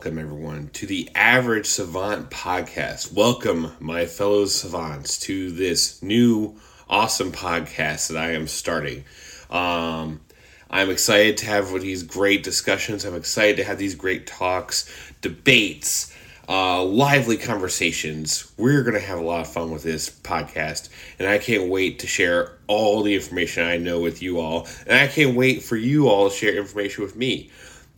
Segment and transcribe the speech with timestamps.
[0.00, 3.12] welcome everyone to the Average Savant podcast.
[3.12, 6.58] Welcome, my fellow savants, to this new
[6.88, 9.04] awesome podcast that I am starting.
[9.50, 10.22] Um,
[10.70, 13.04] I'm excited to have these great discussions.
[13.04, 16.16] I'm excited to have these great talks, debates,
[16.48, 18.50] uh, lively conversations.
[18.56, 20.88] We're going to have a lot of fun with this podcast,
[21.18, 24.66] and I can't wait to share all the information I know with you all.
[24.86, 27.50] And I can't wait for you all to share information with me.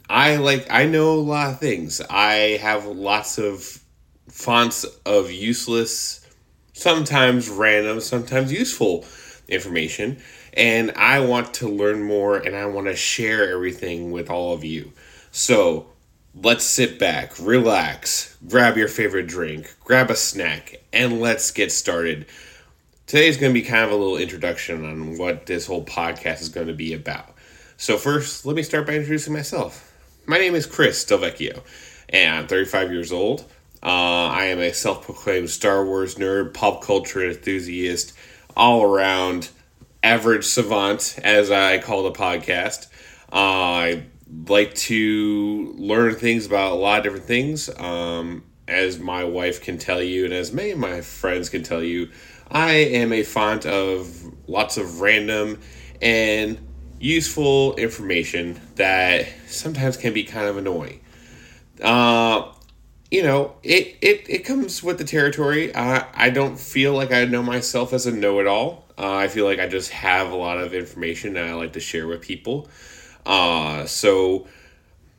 [0.08, 2.00] I like I know a lot of things.
[2.10, 3.82] I have lots of
[4.28, 6.26] fonts of useless,
[6.72, 9.04] sometimes random, sometimes useful
[9.48, 10.18] information,
[10.54, 14.64] and I want to learn more and I want to share everything with all of
[14.64, 14.92] you.
[15.30, 15.86] So,
[16.34, 22.26] let's sit back, relax, grab your favorite drink, grab a snack, and let's get started.
[23.06, 26.48] Today's going to be kind of a little introduction on what this whole podcast is
[26.48, 27.34] going to be about.
[27.76, 29.91] So, first, let me start by introducing myself.
[30.32, 31.60] My name is Chris Delvecchio,
[32.08, 33.42] and I'm 35 years old.
[33.82, 38.14] Uh, I am a self proclaimed Star Wars nerd, pop culture enthusiast,
[38.56, 39.50] all around
[40.02, 42.86] average savant, as I call the podcast.
[43.30, 44.04] Uh, I
[44.48, 47.68] like to learn things about a lot of different things.
[47.78, 51.82] Um, as my wife can tell you, and as many of my friends can tell
[51.82, 52.08] you,
[52.50, 55.60] I am a font of lots of random
[56.00, 56.58] and
[57.02, 61.00] useful information that sometimes can be kind of annoying.
[61.82, 62.52] Uh,
[63.10, 65.74] you know, it, it, it comes with the territory.
[65.74, 68.86] Uh, I don't feel like I know myself as a know it all.
[68.96, 71.80] Uh, I feel like I just have a lot of information that I like to
[71.80, 72.68] share with people.
[73.26, 74.46] Uh, so,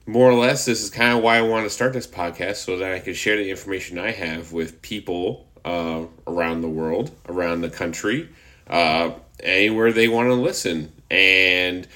[0.06, 2.78] more or less, this is kind of why I want to start this podcast so
[2.78, 7.62] that I can share the information I have with people uh, around the world, around
[7.62, 8.30] the country,
[8.68, 9.12] uh,
[9.42, 11.88] anywhere they want to listen and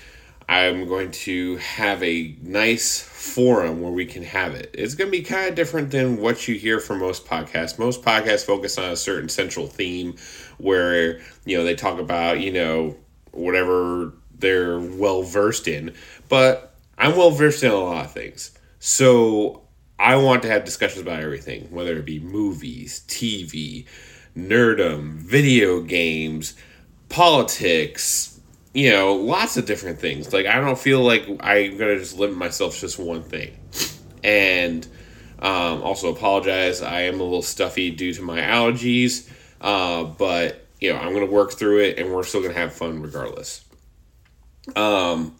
[0.47, 4.69] I'm going to have a nice forum where we can have it.
[4.73, 7.79] It's going to be kind of different than what you hear from most podcasts.
[7.79, 10.16] Most podcasts focus on a certain central theme
[10.59, 12.95] where, you know, they talk about, you know,
[13.31, 15.94] whatever they're well versed in.
[16.29, 18.57] But I'm well versed in a lot of things.
[18.79, 19.63] So
[19.99, 23.85] I want to have discussions about everything, whether it be movies, TV,
[24.38, 26.53] nerdum, video games,
[27.09, 28.37] politics,
[28.78, 30.32] you know, lots of different things.
[30.32, 33.58] Like I don't feel like I'm gonna just limit myself to just one thing.
[34.24, 34.88] And
[35.40, 36.84] um, also apologize.
[36.84, 39.28] I am a little stuffy due to my allergies,
[39.62, 43.02] uh, but you know I'm gonna work through it, and we're still gonna have fun
[43.02, 43.66] regardless.
[44.76, 45.36] Um,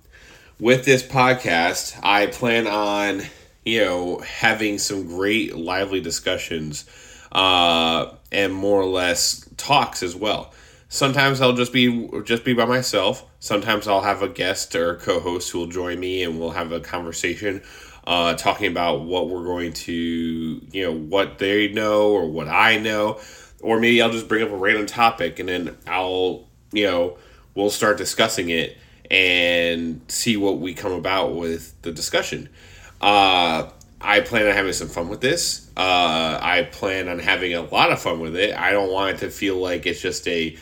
[0.60, 3.22] with this podcast, I plan on
[3.64, 6.86] you know having some great lively discussions
[7.32, 10.56] uh, and more or less talks as well.
[10.90, 13.26] Sometimes I'll just be just be by myself.
[13.40, 16.72] Sometimes I'll have a guest or a co-host who will join me, and we'll have
[16.72, 17.62] a conversation,
[18.06, 22.78] uh, talking about what we're going to, you know, what they know or what I
[22.78, 23.20] know,
[23.60, 27.18] or maybe I'll just bring up a random topic, and then I'll, you know,
[27.54, 28.78] we'll start discussing it
[29.12, 32.48] and see what we come about with the discussion.
[33.02, 33.70] Uh,
[34.00, 35.70] I plan on having some fun with this.
[35.76, 38.56] Uh, I plan on having a lot of fun with it.
[38.56, 40.56] I don't want it to feel like it's just a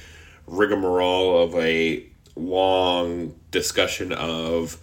[0.47, 4.77] rigmarole of a long discussion of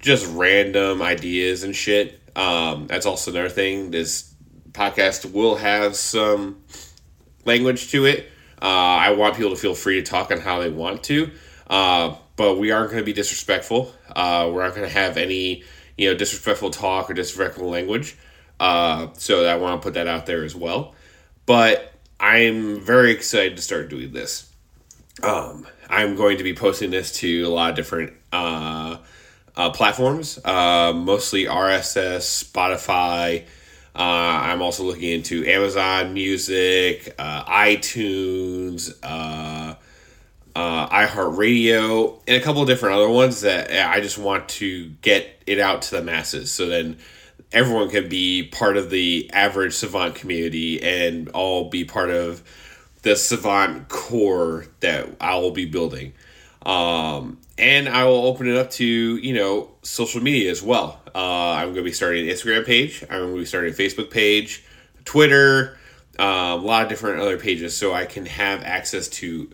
[0.00, 2.20] just random ideas and shit.
[2.36, 3.90] Um, that's also another thing.
[3.90, 4.34] This
[4.72, 6.62] podcast will have some
[7.44, 8.28] language to it.
[8.60, 11.30] Uh, I want people to feel free to talk on how they want to,
[11.68, 13.92] uh, but we aren't going to be disrespectful.
[14.14, 15.64] Uh, we're not going to have any,
[15.98, 18.16] you know, disrespectful talk or disrespectful language.
[18.58, 20.94] Uh, so I want to put that out there as well.
[21.46, 24.53] But I'm very excited to start doing this.
[25.22, 28.98] Um, I'm going to be posting this to a lot of different uh,
[29.56, 33.44] uh, platforms, uh, mostly RSS, Spotify.
[33.94, 39.76] Uh, I'm also looking into Amazon Music, uh, iTunes, uh,
[40.56, 45.60] iHeartRadio, and a couple of different other ones that I just want to get it
[45.60, 46.50] out to the masses.
[46.50, 46.98] So then
[47.52, 52.42] everyone can be part of the average savant community and all be part of
[53.04, 56.14] the Savant core that I will be building.
[56.64, 61.00] Um, and I will open it up to, you know, social media as well.
[61.14, 63.04] Uh, I'm going to be starting an Instagram page.
[63.04, 64.64] I'm going to be starting a Facebook page,
[65.04, 65.76] Twitter,
[66.18, 69.50] uh, a lot of different other pages so I can have access to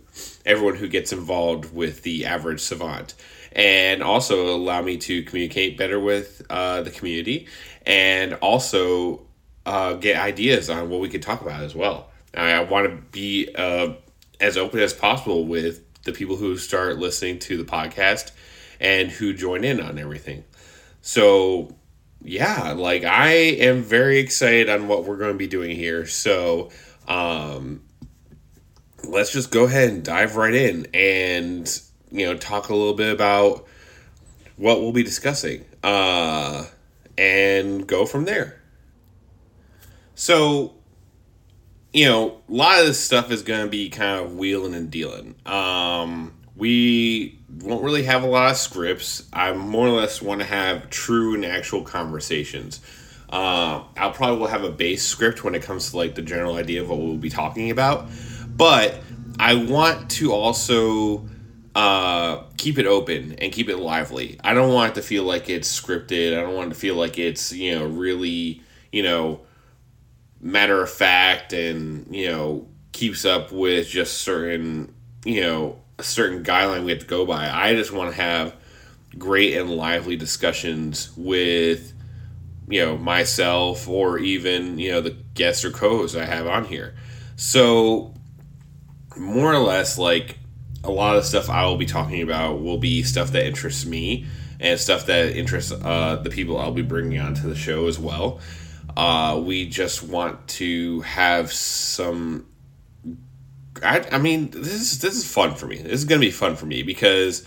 [0.46, 3.14] everyone who gets involved with the average savant
[3.52, 7.48] and also allow me to communicate better with uh, the community
[7.84, 9.22] and also
[9.66, 12.09] uh, get ideas on what we could talk about as well.
[12.34, 13.94] I want to be uh,
[14.40, 18.32] as open as possible with the people who start listening to the podcast
[18.80, 20.44] and who join in on everything.
[21.02, 21.74] So
[22.22, 26.06] yeah, like I am very excited on what we're going to be doing here.
[26.06, 26.70] So,
[27.08, 27.82] um,
[29.04, 31.80] let's just go ahead and dive right in and
[32.10, 33.66] you know talk a little bit about
[34.56, 36.66] what we'll be discussing uh,
[37.16, 38.60] and go from there.
[40.14, 40.74] So,
[41.92, 44.90] you know, a lot of this stuff is going to be kind of wheeling and
[44.90, 45.34] dealing.
[45.44, 49.24] Um, we won't really have a lot of scripts.
[49.32, 52.80] I more or less want to have true and actual conversations.
[53.28, 56.56] Uh, I'll probably will have a base script when it comes to like the general
[56.56, 58.08] idea of what we'll be talking about,
[58.56, 59.00] but
[59.38, 61.28] I want to also
[61.74, 64.38] uh, keep it open and keep it lively.
[64.42, 66.36] I don't want it to feel like it's scripted.
[66.36, 69.40] I don't want it to feel like it's you know really you know
[70.40, 74.94] matter of fact and you know keeps up with just certain
[75.24, 77.48] you know a certain guideline we have to go by.
[77.48, 78.56] I just want to have
[79.18, 81.92] great and lively discussions with
[82.68, 86.94] you know myself or even you know the guests or co-hosts I have on here.
[87.36, 88.14] So
[89.16, 90.38] more or less like
[90.84, 94.26] a lot of stuff I will be talking about will be stuff that interests me
[94.58, 98.40] and stuff that interests uh, the people I'll be bringing onto the show as well.
[99.00, 102.44] Uh, we just want to have some
[103.82, 105.78] I, I mean, this is this is fun for me.
[105.78, 107.46] This is gonna be fun for me because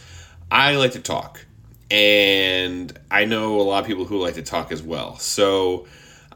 [0.49, 1.45] I like to talk,
[1.91, 5.19] and I know a lot of people who like to talk as well.
[5.19, 5.85] So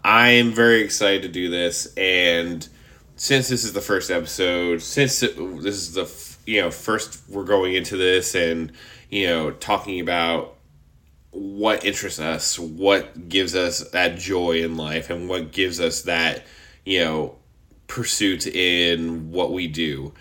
[0.03, 2.69] I am very excited to do this, and
[3.15, 7.73] since this is the first episode, since this is the you know first we're going
[7.73, 8.71] into this, and
[9.09, 10.56] you know talking about
[11.37, 16.45] what interests us, what gives us that joy in life, and what gives us that
[16.85, 17.35] you know
[17.87, 20.13] pursuit in what we do.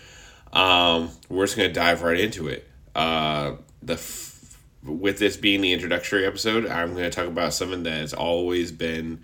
[0.53, 2.67] Um, we're just going to dive right into it.
[2.95, 7.83] Uh, the f- with this being the introductory episode, I'm going to talk about something
[7.83, 9.21] that has always been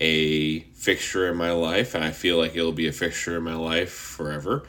[0.00, 3.54] a fixture in my life, and I feel like it'll be a fixture in my
[3.54, 4.64] life forever.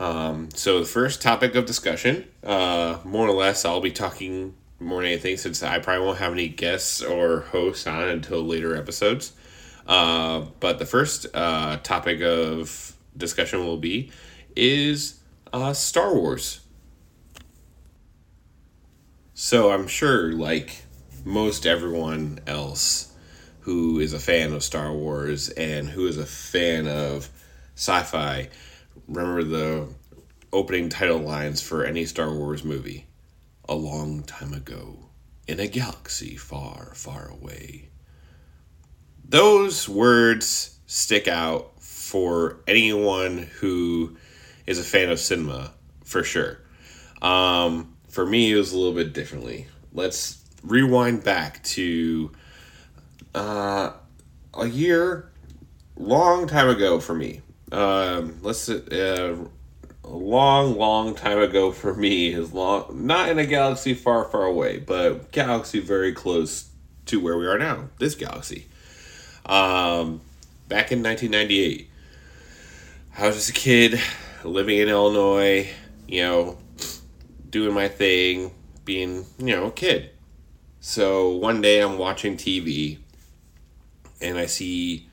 [0.00, 5.02] Um, so the first topic of discussion, uh, more or less, I'll be talking more
[5.02, 9.32] than anything since I probably won't have any guests or hosts on until later episodes.
[9.86, 14.10] Uh, but the first uh, topic of discussion will be
[14.56, 15.20] is
[15.52, 16.60] uh, Star Wars.
[19.34, 20.84] So I'm sure, like
[21.24, 23.12] most everyone else
[23.60, 27.28] who is a fan of Star Wars and who is a fan of
[27.74, 28.48] sci-fi,
[29.08, 29.88] remember the
[30.52, 33.06] opening title lines for any Star Wars movie.
[33.66, 35.06] A long time ago,
[35.46, 37.88] in a galaxy far, far away,
[39.26, 44.16] those words stick out for anyone who
[44.66, 45.72] is a fan of cinema
[46.04, 46.58] for sure.
[47.22, 49.66] Um, for me, it was a little bit differently.
[49.92, 52.32] Let's rewind back to
[53.34, 53.92] uh,
[54.52, 55.30] a year,
[55.96, 57.40] long time ago for me.
[57.72, 59.36] Um, let's uh,
[60.04, 64.44] a long, long time ago for me is long, not in a galaxy far, far
[64.44, 66.70] away, but galaxy very close
[67.06, 67.88] to where we are now.
[67.98, 68.66] This galaxy.
[69.46, 70.20] Um,
[70.68, 71.90] back in 1998,
[73.18, 74.00] I was just a kid
[74.44, 75.70] living in Illinois,
[76.06, 76.58] you know,
[77.48, 78.52] doing my thing,
[78.84, 80.10] being, you know, a kid.
[80.80, 82.98] So one day I'm watching TV
[84.20, 85.08] and I see,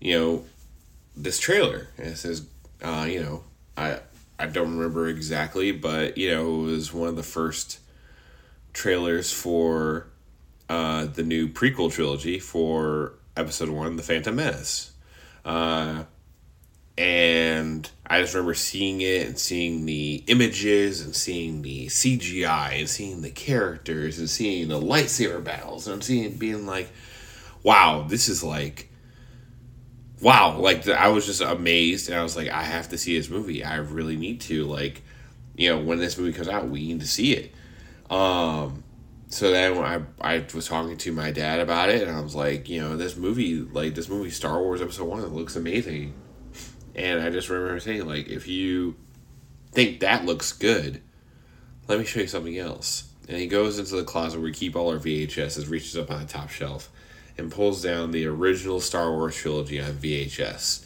[0.00, 0.44] you know,
[1.16, 2.46] this trailer and it says,
[2.82, 3.44] uh, you know,
[3.76, 4.00] I
[4.38, 7.80] I don't remember exactly, but you know, it was one of the first
[8.72, 10.08] trailers for
[10.68, 14.92] uh, the new prequel trilogy for episode one, The Phantom Menace.
[15.44, 16.04] Uh,
[16.98, 22.88] and I just remember seeing it and seeing the images and seeing the CGI and
[22.88, 26.88] seeing the characters and seeing the lightsaber battles and I'm seeing being like,
[27.62, 28.88] wow, this is like,
[30.20, 33.28] wow, like I was just amazed and I was like, I have to see this
[33.28, 33.64] movie.
[33.64, 35.02] I really need to like,
[35.56, 37.54] you know, when this movie comes out, we need to see it.
[38.10, 38.84] Um,
[39.28, 42.68] so then I I was talking to my dad about it, and I was like,
[42.68, 46.14] you know, this movie, like this movie, Star Wars Episode One, looks amazing,
[46.94, 48.94] and I just remember saying, like, if you
[49.72, 51.02] think that looks good,
[51.88, 53.10] let me show you something else.
[53.28, 56.20] And he goes into the closet where we keep all our VHSs, reaches up on
[56.20, 56.88] the top shelf,
[57.38, 60.84] and pulls down the original Star Wars trilogy on VHS.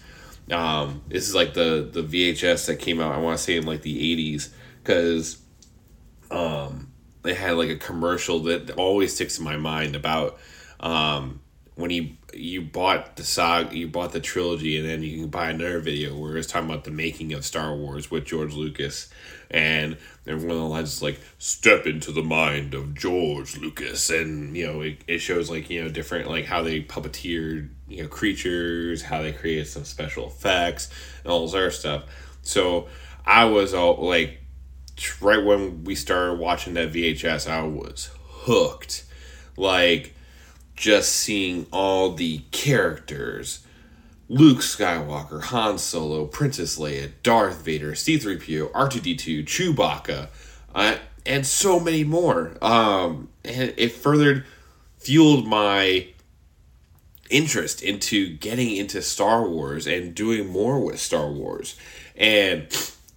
[0.50, 3.14] Um, this is like the the VHS that came out.
[3.14, 4.50] I want to say in like the '80s,
[4.82, 5.38] because
[6.30, 6.92] um,
[7.22, 10.38] they had like a commercial that always sticks in my mind about
[10.80, 11.40] um,
[11.74, 15.50] when he you bought the saga, you bought the trilogy, and then you can buy
[15.50, 19.08] another video where it's talking about the making of Star Wars with George Lucas,
[19.50, 19.96] and
[20.26, 24.56] and one of the lines is like "Step into the mind of George Lucas," and
[24.56, 28.08] you know it, it shows like you know different like how they puppeteered you know
[28.08, 30.88] creatures, how they created some special effects,
[31.24, 32.04] and all this other stuff.
[32.42, 32.88] So
[33.26, 34.40] I was all like,
[35.20, 39.04] right when we started watching that VHS, I was hooked,
[39.56, 40.14] like
[40.80, 43.66] just seeing all the characters
[44.30, 50.28] Luke Skywalker, Han Solo, Princess Leia, Darth Vader, C3PO, R2D2, Chewbacca,
[50.74, 50.96] uh,
[51.26, 52.56] and so many more.
[52.62, 54.46] Um, and it furthered
[54.96, 56.06] fueled my
[57.28, 61.76] interest into getting into Star Wars and doing more with Star Wars.
[62.16, 62.68] And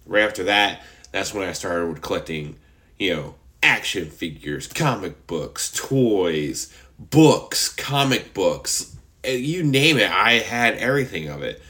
[0.04, 2.56] right after that, that's when I started with collecting,
[2.98, 10.10] you know, action figures, comic books, toys, books, comic books, eh, you name it.
[10.10, 11.62] I had everything of it.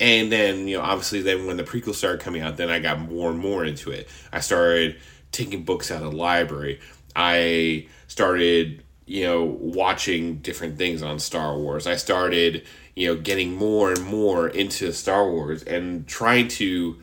[0.00, 3.00] And then, you know, obviously, then when the prequel started coming out, then I got
[3.00, 4.08] more and more into it.
[4.32, 4.96] I started
[5.32, 6.80] taking books out of the library.
[7.16, 11.86] I started, you know, watching different things on Star Wars.
[11.86, 16.96] I started, you know, getting more and more into Star Wars and trying to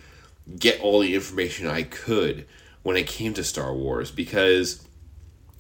[0.58, 2.46] get all the information I could
[2.84, 4.85] when it came to Star Wars because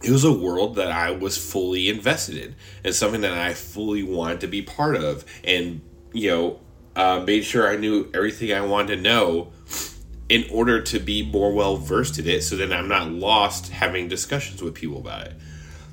[0.03, 4.03] it was a world that I was fully invested in and something that I fully
[4.03, 5.81] wanted to be part of and
[6.13, 6.59] you know
[6.95, 9.51] uh, made sure I knew everything I wanted to know
[10.29, 14.07] in order to be more well versed in it so that I'm not lost having
[14.07, 15.33] discussions with people about it.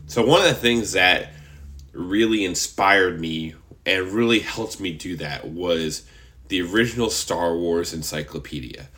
[0.07, 1.33] So one of the things that
[1.93, 3.55] really inspired me
[3.85, 6.05] and really helped me do that was
[6.49, 8.89] the original Star Wars encyclopedia.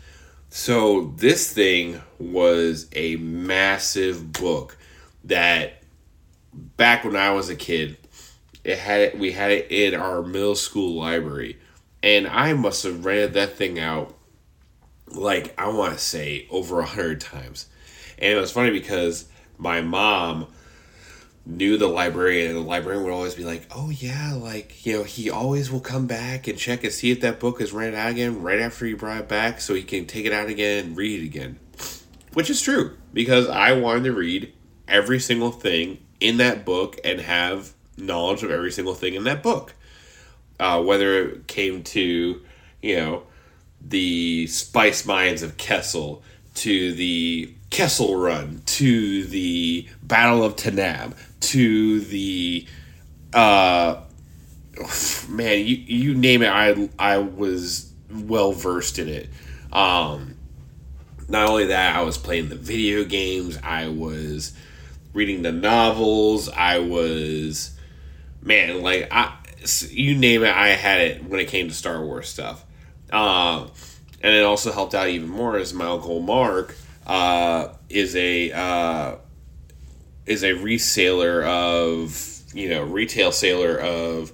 [0.51, 4.77] So this thing was a massive book
[5.25, 5.83] that
[6.53, 7.97] back when I was a kid,
[8.63, 11.59] it had we had it in our middle school library,
[12.03, 14.15] and I must have rented that thing out
[15.09, 17.67] like I want to say over a hundred times,
[18.19, 19.27] and it was funny because
[19.59, 20.47] my mom
[21.47, 25.03] knew the librarian and the librarian would always be like oh yeah like you know
[25.03, 28.11] he always will come back and check and see if that book is rented out
[28.11, 30.97] again right after you brought it back so he can take it out again and
[30.97, 31.59] read it again.
[32.33, 34.53] Which is true because i wanted to read
[34.89, 39.43] every single thing in that book and have knowledge of every single thing in that
[39.43, 39.75] book.
[40.59, 42.41] Uh, whether it came to,
[42.81, 43.25] you know,
[43.81, 46.23] the spice mines of Kessel,
[46.55, 52.67] to the Kessel Run, to the Battle of Tanaab, to the,
[53.33, 54.01] uh,
[55.29, 59.29] man, you, you name it, I, I was well versed in it.
[59.73, 60.37] Um,
[61.29, 64.53] not only that, I was playing the video games, I was
[65.15, 66.51] reading the novels.
[66.51, 67.71] I was,
[68.43, 69.35] man, like I,
[69.89, 72.65] you name it, I had it when it came to Star Wars stuff.
[73.11, 73.69] Uh,
[74.21, 76.75] and it also helped out even more as my uncle Mark
[77.07, 79.17] uh, is a uh,
[80.27, 84.33] is a reseller of you know retail seller of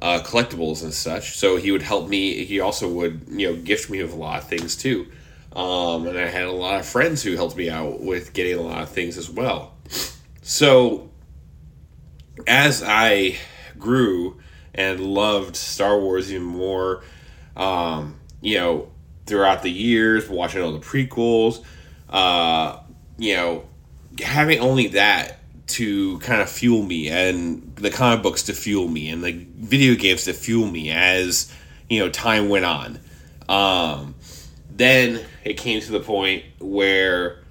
[0.00, 1.36] uh, collectibles and such.
[1.36, 2.44] So he would help me.
[2.44, 5.06] He also would you know gift me with a lot of things too.
[5.54, 8.62] Um, and I had a lot of friends who helped me out with getting a
[8.62, 9.74] lot of things as well.
[10.42, 11.10] So,
[12.46, 13.36] as I
[13.78, 14.38] grew
[14.74, 17.02] and loved Star Wars even more,
[17.56, 18.88] um, you know,
[19.26, 21.62] throughout the years, watching all the prequels,
[22.08, 22.80] uh,
[23.18, 23.68] you know,
[24.22, 29.10] having only that to kind of fuel me and the comic books to fuel me
[29.10, 31.52] and the video games to fuel me as,
[31.90, 32.98] you know, time went on.
[33.48, 34.14] Um,
[34.70, 37.42] then it came to the point where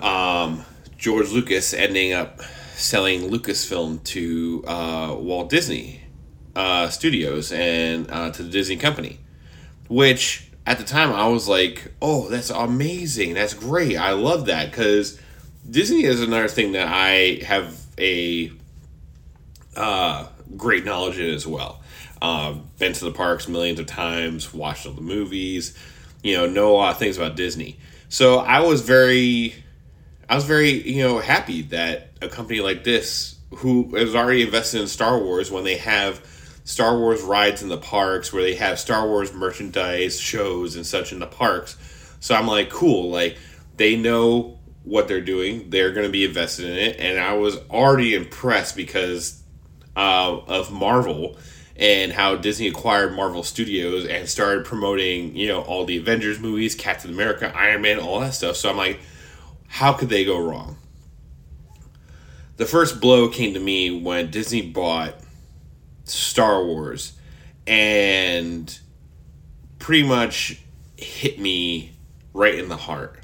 [0.00, 0.64] um,
[0.96, 2.40] George Lucas ending up
[2.74, 6.02] selling Lucasfilm to uh, Walt Disney
[6.54, 9.18] uh, Studios and uh, to the Disney Company,
[9.88, 13.34] which at the time I was like, "Oh, that's amazing!
[13.34, 13.96] That's great!
[13.96, 15.20] I love that!" Because
[15.68, 18.52] Disney is another thing that I have a
[19.76, 20.26] uh,
[20.56, 21.82] great knowledge in as well.
[22.22, 25.76] Uh, been to the parks millions of times, watched all the movies,
[26.22, 27.78] you know, know a lot of things about Disney.
[28.08, 29.54] So I was very
[30.28, 34.80] I was very, you know, happy that a company like this, who has already invested
[34.80, 36.24] in Star Wars, when they have
[36.64, 41.12] Star Wars rides in the parks, where they have Star Wars merchandise shows and such
[41.12, 41.76] in the parks.
[42.18, 43.38] So I'm like, cool, like
[43.76, 45.70] they know what they're doing.
[45.70, 49.42] They're going to be invested in it, and I was already impressed because
[49.96, 51.36] uh, of Marvel
[51.76, 56.74] and how Disney acquired Marvel Studios and started promoting, you know, all the Avengers movies,
[56.74, 58.56] Captain America, Iron Man, all that stuff.
[58.56, 58.98] So I'm like
[59.68, 60.76] how could they go wrong?
[62.56, 65.14] The first blow came to me when Disney bought
[66.04, 67.12] Star Wars
[67.66, 68.78] and
[69.78, 70.60] pretty much
[70.96, 71.92] hit me
[72.32, 73.20] right in the heart.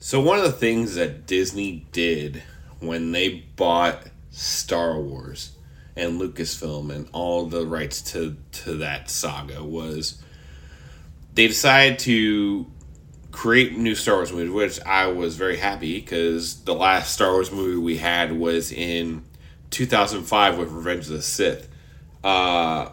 [0.00, 2.42] So, one of the things that Disney did
[2.80, 5.52] when they bought Star Wars
[5.94, 10.20] and Lucasfilm and all the rights to, to that saga was
[11.34, 12.66] they decided to
[13.32, 17.50] create new Star Wars movies, which I was very happy because the last Star Wars
[17.50, 19.24] movie we had was in
[19.70, 21.68] 2005 with Revenge of the Sith.
[22.22, 22.90] Uh,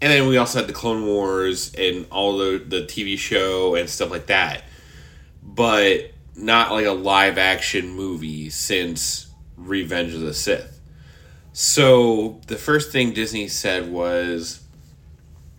[0.00, 3.90] and then we also had the Clone Wars and all the, the TV show and
[3.90, 4.62] stuff like that.
[5.42, 9.26] But not like a live action movie since
[9.56, 10.80] Revenge of the Sith.
[11.52, 14.62] So the first thing Disney said was,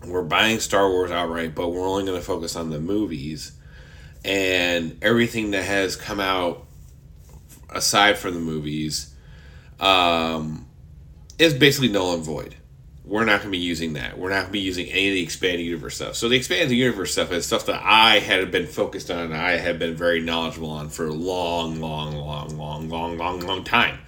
[0.06, 3.52] we're buying Star Wars outright, but we're only going to focus on the movies.
[4.24, 6.66] And everything that has come out
[7.70, 9.14] aside from the movies
[9.80, 10.68] um,
[11.38, 12.56] is basically null and void.
[13.06, 14.20] We're not going to be using that.
[14.20, 16.16] We're not going to be using any of the expanded universe stuff.
[16.16, 19.58] So the expanded universe stuff is stuff that I had been focused on and I
[19.58, 24.00] had been very knowledgeable on for a long, long, long, long, long, long, long time.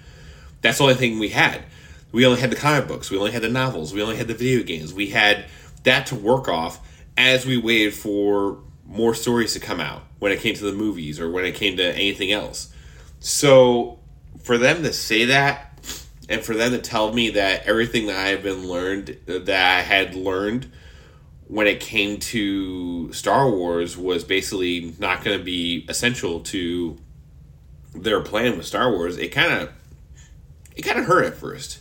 [0.61, 1.63] That's the only thing we had.
[2.11, 3.09] We only had the comic books.
[3.09, 3.93] We only had the novels.
[3.93, 4.93] We only had the video games.
[4.93, 5.45] We had
[5.83, 6.79] that to work off
[7.17, 8.59] as we waited for
[8.91, 11.77] more stories to come out when it came to the movies or when it came
[11.77, 12.73] to anything else.
[13.19, 13.99] So
[14.43, 15.79] for them to say that
[16.29, 19.81] and for them to tell me that everything that I have been learned that I
[19.81, 20.71] had learned
[21.47, 26.97] when it came to Star Wars was basically not going to be essential to
[27.93, 29.69] their plan with Star Wars, it kind of
[30.75, 31.79] it kind of hurt at first.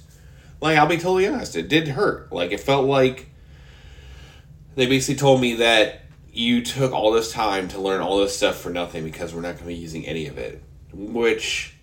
[0.60, 2.32] Like I'll be totally honest, it did hurt.
[2.32, 3.28] Like it felt like
[4.74, 6.02] they basically told me that
[6.32, 9.54] you took all this time to learn all this stuff for nothing because we're not
[9.54, 10.62] going to be using any of it.
[10.92, 11.74] Which,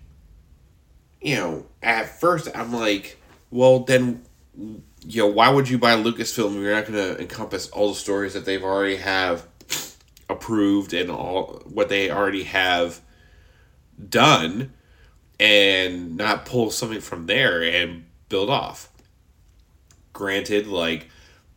[1.20, 3.20] you know, at first I'm like,
[3.50, 4.24] well, then,
[4.56, 7.94] you know, why would you buy Lucasfilm if you're not going to encompass all the
[7.94, 9.46] stories that they've already have
[10.28, 13.00] approved and all what they already have
[14.08, 14.72] done
[15.40, 18.90] and not pull something from there and build off?
[20.12, 21.08] Granted, like,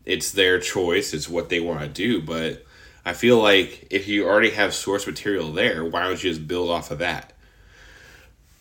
[0.06, 2.66] it's their choice, it's what they want to do, but
[3.06, 6.70] I feel like if you already have source material there, why don't you just build
[6.70, 7.34] off of that?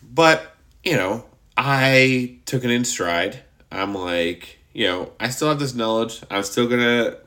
[0.01, 1.25] But, you know,
[1.55, 3.43] I took it in stride.
[3.71, 6.21] I'm like, you know, I still have this knowledge.
[6.31, 7.17] I'm still going to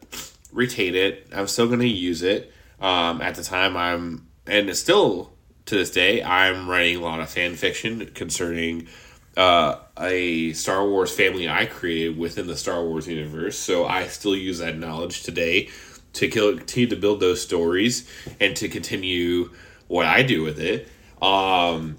[0.52, 1.28] retain it.
[1.32, 2.52] I'm still going to use it.
[2.80, 5.32] Um, at the time, I'm, and still
[5.66, 8.88] to this day, I'm writing a lot of fan fiction concerning
[9.36, 13.58] uh, a Star Wars family I created within the Star Wars universe.
[13.58, 15.70] So I still use that knowledge today
[16.14, 18.08] to continue to build those stories
[18.40, 19.50] and to continue
[19.88, 20.88] what I do with it.
[21.20, 21.96] Um,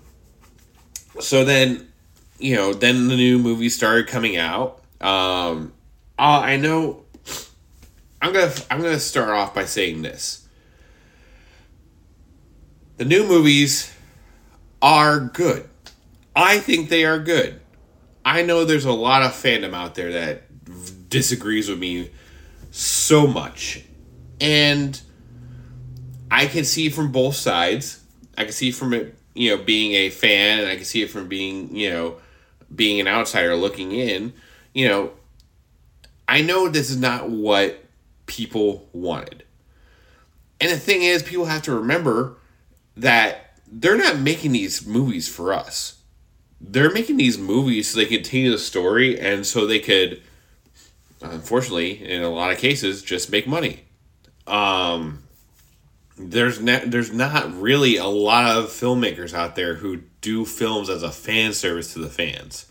[1.19, 1.87] so then,
[2.39, 4.81] you know, then the new movies started coming out.
[4.99, 5.73] Um,
[6.17, 7.03] uh, I know.
[8.21, 10.47] I'm gonna I'm gonna start off by saying this.
[12.97, 13.93] The new movies
[14.81, 15.69] are good.
[16.35, 17.59] I think they are good.
[18.23, 22.09] I know there's a lot of fandom out there that disagrees with me
[22.71, 23.83] so much.
[24.39, 24.99] And
[26.29, 28.03] I can see from both sides.
[28.37, 31.09] I can see from it, you know, being a fan, and I can see it
[31.09, 32.17] from being, you know,
[32.73, 34.33] being an outsider looking in.
[34.73, 35.11] You know,
[36.27, 37.85] I know this is not what
[38.25, 39.43] people wanted.
[40.59, 42.37] And the thing is, people have to remember
[42.97, 46.01] that they're not making these movies for us.
[46.59, 50.21] They're making these movies so they can continue the story and so they could,
[51.21, 53.84] unfortunately, in a lot of cases, just make money.
[54.47, 55.23] Um,
[56.17, 61.03] there's ne- there's not really a lot of filmmakers out there who do films as
[61.03, 62.67] a fan service to the fans.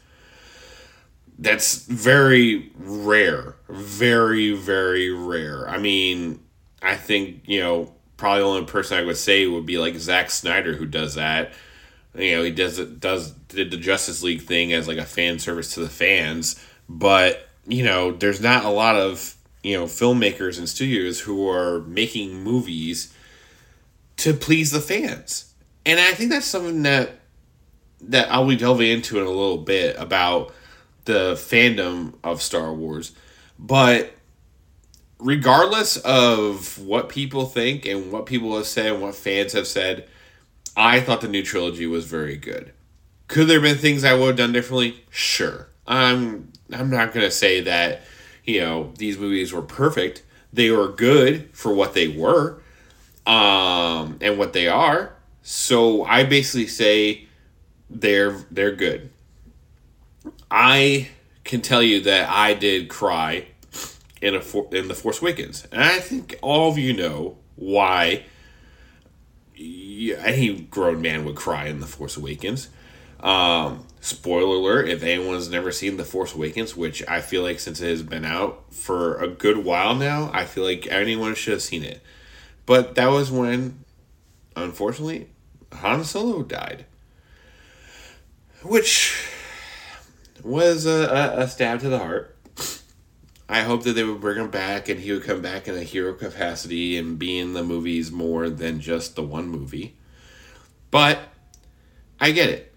[1.38, 5.68] That's very rare, very very rare.
[5.68, 6.40] I mean,
[6.80, 10.30] I think you know probably the only person I would say would be like Zack
[10.30, 11.52] Snyder who does that.
[12.14, 15.38] You know, he does it does did the Justice League thing as like a fan
[15.38, 16.58] service to the fans,
[16.88, 19.33] but you know, there's not a lot of
[19.64, 23.12] you know filmmakers and studios who are making movies
[24.18, 25.52] to please the fans,
[25.84, 27.18] and I think that's something that
[28.02, 30.54] that I'll be delving into in a little bit about
[31.06, 33.12] the fandom of Star Wars,
[33.58, 34.12] but
[35.18, 40.06] regardless of what people think and what people have said and what fans have said,
[40.76, 42.72] I thought the new trilogy was very good.
[43.28, 45.02] Could there have been things I would have done differently?
[45.10, 45.68] Sure.
[45.86, 48.02] I'm I'm not gonna say that,
[48.44, 50.22] you know, these movies were perfect.
[50.52, 52.60] They were good for what they were,
[53.26, 55.14] um, and what they are.
[55.42, 57.26] So I basically say
[57.90, 59.10] they're they're good.
[60.50, 61.08] I
[61.44, 63.46] can tell you that I did cry
[64.22, 68.24] in a for, in the Force Awakens, and I think all of you know why.
[69.56, 72.68] Any grown man would cry in the Force Awakens.
[73.24, 77.80] Um, spoiler alert: if anyone's never seen the Force Awakens, which I feel like since
[77.80, 81.62] it has been out for a good while now, I feel like anyone should have
[81.62, 82.02] seen it.
[82.66, 83.84] But that was when,
[84.54, 85.28] unfortunately,
[85.72, 86.84] Han Solo died,
[88.62, 89.28] which
[90.42, 92.36] was a, a, stab to the heart.
[93.48, 95.82] I hope that they would bring him back and he would come back in a
[95.82, 99.96] hero capacity and be in the movies more than just the one movie.
[100.90, 101.18] But
[102.18, 102.73] I get it.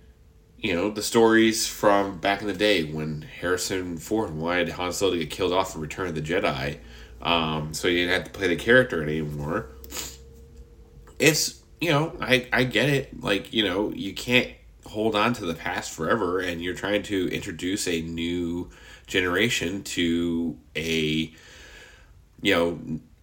[0.60, 5.14] You know, the stories from back in the day when Harrison Ford wanted Han Solo
[5.14, 6.80] to get killed off in Return of the Jedi,
[7.22, 9.70] um, so you didn't have to play the character anymore.
[11.20, 13.22] It's, you know, I, I get it.
[13.22, 14.52] Like, you know, you can't
[14.88, 18.70] hold on to the past forever and you're trying to introduce a new
[19.06, 21.32] generation to a
[22.42, 22.80] you know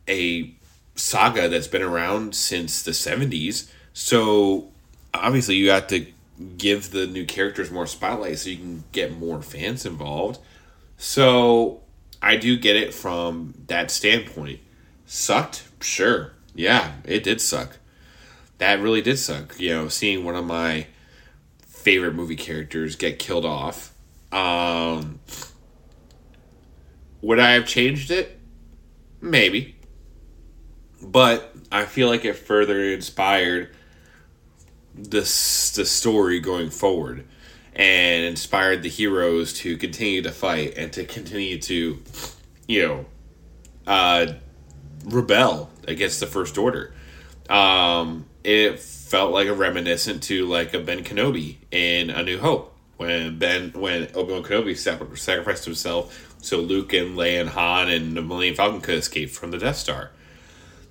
[0.08, 0.54] a
[0.94, 4.68] saga that's been around since the 70s so
[5.12, 6.06] obviously you have to
[6.58, 10.40] give the new characters more spotlight so you can get more fans involved
[10.96, 11.80] so
[12.20, 14.58] i do get it from that standpoint
[15.06, 17.78] sucked sure yeah it did suck
[18.58, 20.86] that really did suck you know seeing one of my
[21.84, 23.92] favorite movie characters get killed off.
[24.32, 25.20] Um,
[27.20, 28.40] would I have changed it?
[29.20, 29.76] Maybe.
[31.02, 33.76] But I feel like it further inspired
[34.94, 37.24] this the story going forward
[37.74, 42.00] and inspired the heroes to continue to fight and to continue to
[42.68, 43.04] you know
[43.87, 44.26] uh
[45.07, 46.94] rebel against the first order
[47.50, 52.74] um it felt like a reminiscent to like a Ben Kenobi in A New Hope
[52.96, 58.16] when Ben when Obi Wan Kenobi sacrificed himself so Luke and Leia and Han and
[58.16, 60.11] the Millennium Falcon could escape from the Death Star.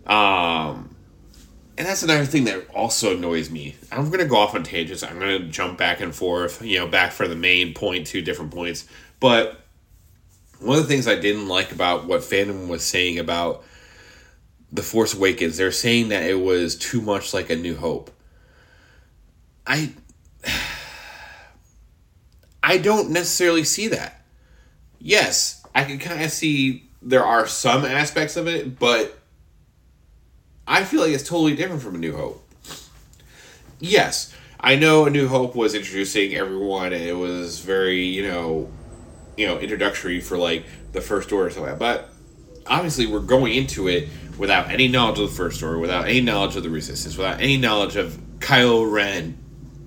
[0.08, 0.93] Um,
[1.78, 3.76] and that's another thing that also annoys me.
[3.92, 5.02] I'm gonna go off on tangents.
[5.04, 8.52] I'm gonna jump back and forth, you know, back for the main point, two different
[8.52, 8.86] points.
[9.20, 9.60] But
[10.60, 13.64] one of the things I didn't like about what fandom was saying about
[14.72, 18.12] the Force Awakens, they're saying that it was too much like A New Hope.
[19.66, 19.94] I
[22.64, 24.22] I don't necessarily see that.
[25.00, 29.20] Yes, I can kind of see there are some aspects of it, but
[30.68, 32.48] I feel like it's totally different from A New Hope.
[33.80, 38.72] Yes, I know A New Hope was introducing everyone and it was very, you know,
[39.36, 42.10] you know, introductory for like the first order or something, but
[42.68, 46.56] obviously we're going into it without any knowledge of the first order, without any knowledge
[46.56, 49.38] of the resistance, without any knowledge of Kylo Ren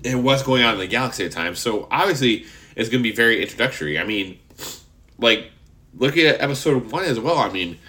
[0.05, 1.55] and what's going on in the galaxy at the time.
[1.55, 3.97] So obviously, it's going to be very introductory.
[3.97, 4.37] I mean,
[5.17, 5.51] like
[5.95, 7.37] looking at episode one as well.
[7.37, 7.79] I mean,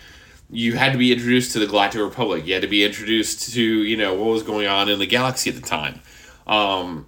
[0.51, 2.47] you had to be introduced to the Galactic Republic.
[2.47, 5.51] You had to be introduced to you know what was going on in the galaxy
[5.51, 6.01] at the time.
[6.47, 7.07] Um,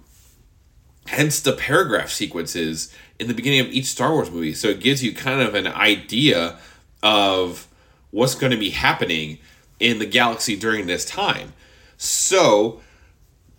[1.07, 4.53] hence the paragraph sequences in the beginning of each Star Wars movie.
[4.53, 6.57] So it gives you kind of an idea
[7.03, 7.67] of
[8.11, 9.39] what's going to be happening
[9.79, 11.53] in the galaxy during this time.
[11.97, 12.81] So,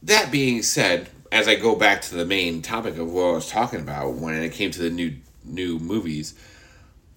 [0.03, 3.49] that being said, as I go back to the main topic of what I was
[3.49, 6.35] talking about when it came to the new new movies,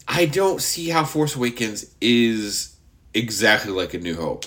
[0.07, 2.75] I don't see how Force Awakens is
[3.13, 4.45] exactly like A New Hope.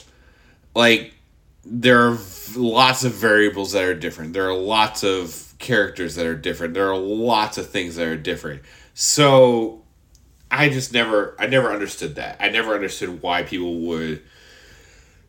[0.74, 1.14] Like
[1.64, 2.18] there are
[2.56, 4.32] lots of variables that are different.
[4.32, 6.74] There are lots of characters that are different.
[6.74, 8.62] There are lots of things that are different.
[8.94, 9.82] So
[10.50, 12.36] I just never I never understood that.
[12.40, 14.22] I never understood why people would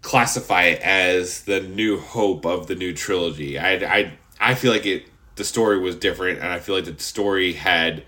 [0.02, 3.60] classify it as the new hope of the new trilogy.
[3.60, 7.02] I I I feel like it the story was different, and I feel like the
[7.02, 8.04] story had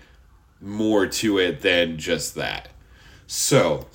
[0.62, 2.68] more to it than just that.
[3.26, 3.86] So,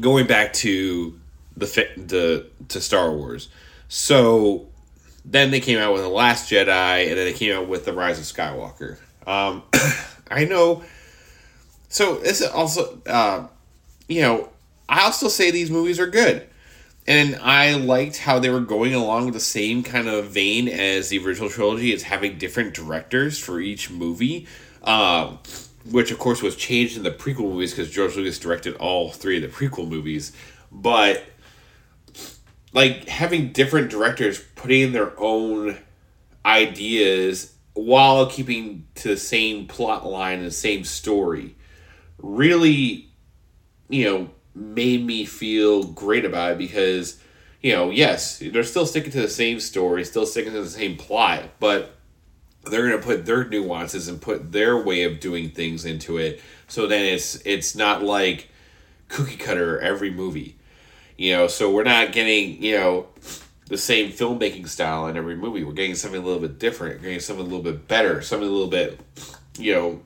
[0.00, 1.18] going back to
[1.56, 3.48] the the to Star Wars,
[3.88, 4.68] so
[5.24, 7.92] then they came out with the Last Jedi, and then they came out with the
[7.92, 8.96] Rise of Skywalker.
[9.26, 9.62] Um,
[10.30, 10.82] I know.
[11.90, 13.46] So this also, uh,
[14.08, 14.50] you know,
[14.88, 16.46] I also say these movies are good
[17.08, 21.24] and I liked how they were going along the same kind of vein as the
[21.24, 24.46] original trilogy, as having different directors for each movie,
[24.82, 25.38] um,
[25.90, 29.42] which of course was changed in the prequel movies because George Lucas directed all three
[29.42, 30.32] of the prequel movies.
[30.70, 31.24] But
[32.72, 35.78] like having different directors putting in their own
[36.44, 41.54] ideas while keeping to the same plot line and the same story
[42.22, 43.08] really,
[43.88, 47.20] you know, made me feel great about it because,
[47.62, 50.96] you know, yes, they're still sticking to the same story, still sticking to the same
[50.96, 51.96] plot, but
[52.70, 56.40] they're going to put their nuances and put their way of doing things into it.
[56.68, 58.48] So then it's it's not like
[59.08, 60.56] cookie cutter every movie.
[61.16, 63.06] You know, so we're not getting, you know,
[63.66, 65.64] the same filmmaking style in every movie.
[65.64, 68.48] We're getting something a little bit different, we're getting something a little bit better, something
[68.48, 69.00] a little bit,
[69.58, 70.02] you know,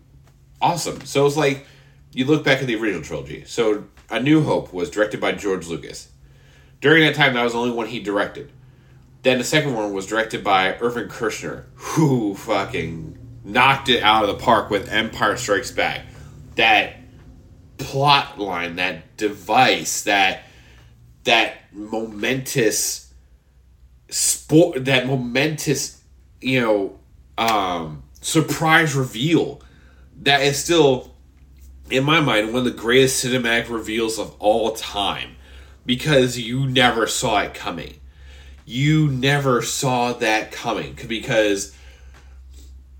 [0.61, 1.05] awesome.
[1.05, 1.67] So it's like
[2.13, 3.45] you look back at the original trilogy.
[3.45, 6.09] So A New Hope was directed by George Lucas.
[6.81, 8.51] During that time, that was the only one he directed.
[9.23, 14.29] Then the second one was directed by Irvin Kershner, who fucking knocked it out of
[14.29, 16.07] the park with Empire Strikes Back.
[16.57, 16.97] That
[17.79, 20.45] plot line, that device, that
[21.25, 23.13] that momentous
[24.09, 26.03] sport, that momentous,
[26.41, 26.99] you know,
[27.39, 29.63] um, surprise reveal
[30.23, 31.15] that is still,
[31.91, 35.37] in my mind, one of the greatest cinematic reveals of all time
[35.85, 37.95] because you never saw it coming.
[38.65, 41.75] You never saw that coming because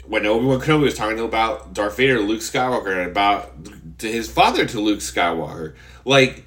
[0.05, 3.53] when Obi Wan Kenobi was talking about Darth Vader, Luke Skywalker, and about
[4.01, 6.45] his father to Luke Skywalker, like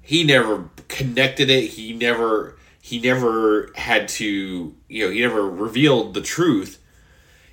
[0.00, 1.70] he never connected it.
[1.70, 6.82] He never he never had to you know he never revealed the truth.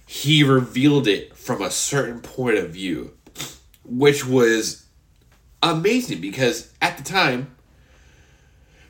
[0.06, 3.14] He revealed it from a certain point of view,
[3.84, 4.86] which was
[5.62, 7.56] amazing because at the time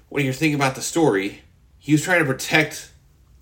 [0.10, 1.42] when you're thinking about the story,
[1.89, 2.91] he was trying to protect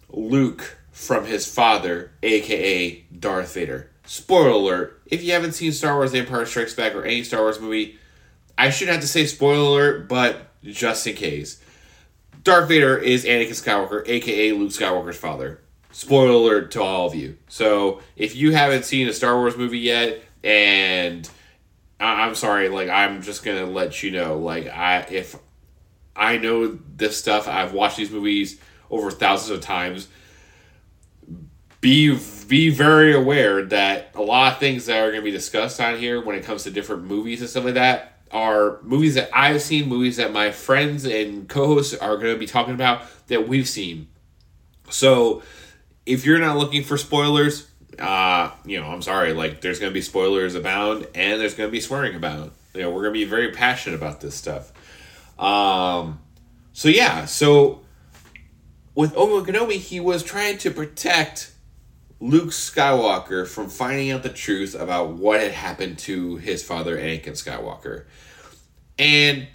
[0.08, 3.92] Luke from his father, aka Darth Vader.
[4.06, 7.42] Spoiler alert, if you haven't seen Star Wars The Empire Strikes Back or any Star
[7.42, 8.00] Wars movie,
[8.58, 11.62] I shouldn't have to say spoiler alert, but just in case.
[12.46, 15.60] Darth Vader is Anakin Skywalker, aka Luke Skywalker's father.
[15.92, 17.36] Spoiler alert to all of you.
[17.50, 21.30] So if you haven't seen a Star Wars movie yet, and
[22.00, 25.36] I- I'm sorry, like I'm just gonna let you know, like I if
[26.18, 30.08] I know this stuff, I've watched these movies over thousands of times.
[31.80, 35.80] Be be very aware that a lot of things that are going to be discussed
[35.80, 39.30] on here when it comes to different movies and stuff like that are movies that
[39.34, 43.48] I've seen, movies that my friends and co-hosts are going to be talking about that
[43.48, 44.08] we've seen.
[44.90, 45.44] So,
[46.06, 47.68] if you're not looking for spoilers,
[48.00, 51.68] uh, you know, I'm sorry, like there's going to be spoilers abound and there's going
[51.68, 52.52] to be swearing abound.
[52.74, 54.72] You know, we're going to be very passionate about this stuff.
[55.40, 56.20] Um,
[56.74, 57.82] so yeah, so
[58.96, 61.52] with Obi-Wan Kenobi, he was trying to protect
[62.20, 67.34] Luke Skywalker from finding out the truth about what had happened to his father, Anakin
[67.34, 68.06] Skywalker.
[68.98, 69.48] And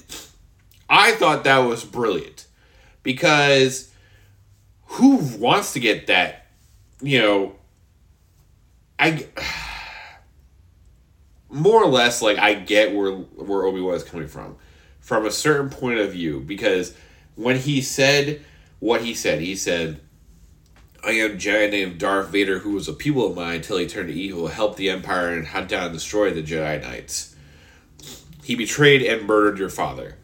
[0.88, 2.46] I thought that was brilliant
[3.02, 3.90] because
[4.84, 6.46] who wants to get that,
[7.00, 7.56] you know,
[8.98, 9.26] I
[11.50, 14.56] more or less like I get where where Obi-Wan is coming from
[15.02, 16.94] from a certain point of view because
[17.34, 18.42] when he said
[18.78, 20.00] what he said, he said
[21.04, 24.08] I am Jedi named Darth Vader, who was a pupil of mine until he turned
[24.08, 27.34] to evil, helped the Empire, and hunt down and destroy the Jedi Knights.
[28.44, 30.16] He betrayed and murdered your father.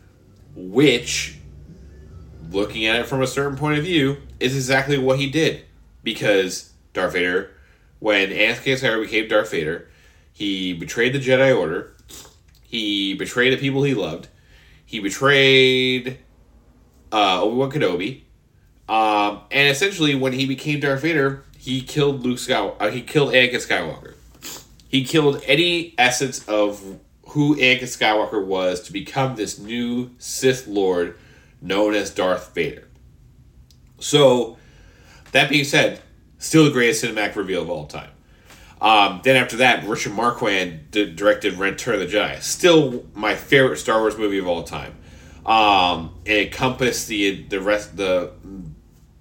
[0.55, 1.37] Which,
[2.51, 5.65] looking at it from a certain point of view, is exactly what he did.
[6.05, 7.51] Because Darth Vader,
[7.99, 9.89] when Anakin Skywalker became Darth Vader,
[10.33, 11.97] he betrayed the Jedi Order,
[12.63, 14.29] he betrayed the people he loved,
[14.89, 16.19] he betrayed
[17.13, 18.23] uh, Obi Wan Kenobi,
[18.89, 22.77] um, and essentially, when he became Darth Vader, he killed Luke Skywalker.
[22.81, 24.15] Uh, he killed Anakin Skywalker.
[24.89, 26.99] He killed any essence of
[27.29, 31.19] who Anakin Skywalker was to become this new Sith Lord
[31.61, 32.89] known as Darth Vader.
[34.01, 34.57] So,
[35.33, 36.01] that being said,
[36.39, 38.11] still the greatest cinematic reveal of all time.
[38.81, 42.41] Um, then after that, Richard Marquand d- directed Return of the Jedi.
[42.41, 44.95] Still my favorite Star Wars movie of all time.
[45.45, 48.33] Um, it encompassed the the rest the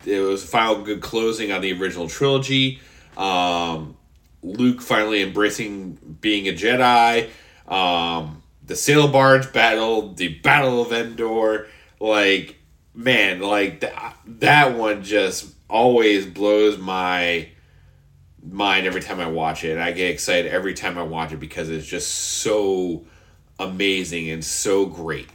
[0.05, 2.79] it was a final good closing on the original trilogy.
[3.15, 3.97] Um,
[4.43, 7.29] Luke finally embracing being a Jedi.
[7.67, 11.67] Um, the sail barge battle, the Battle of Endor,
[11.99, 12.57] like
[12.93, 17.49] man, like that that one just always blows my
[18.49, 19.77] mind every time I watch it.
[19.77, 23.05] I get excited every time I watch it because it's just so
[23.59, 25.29] amazing and so great.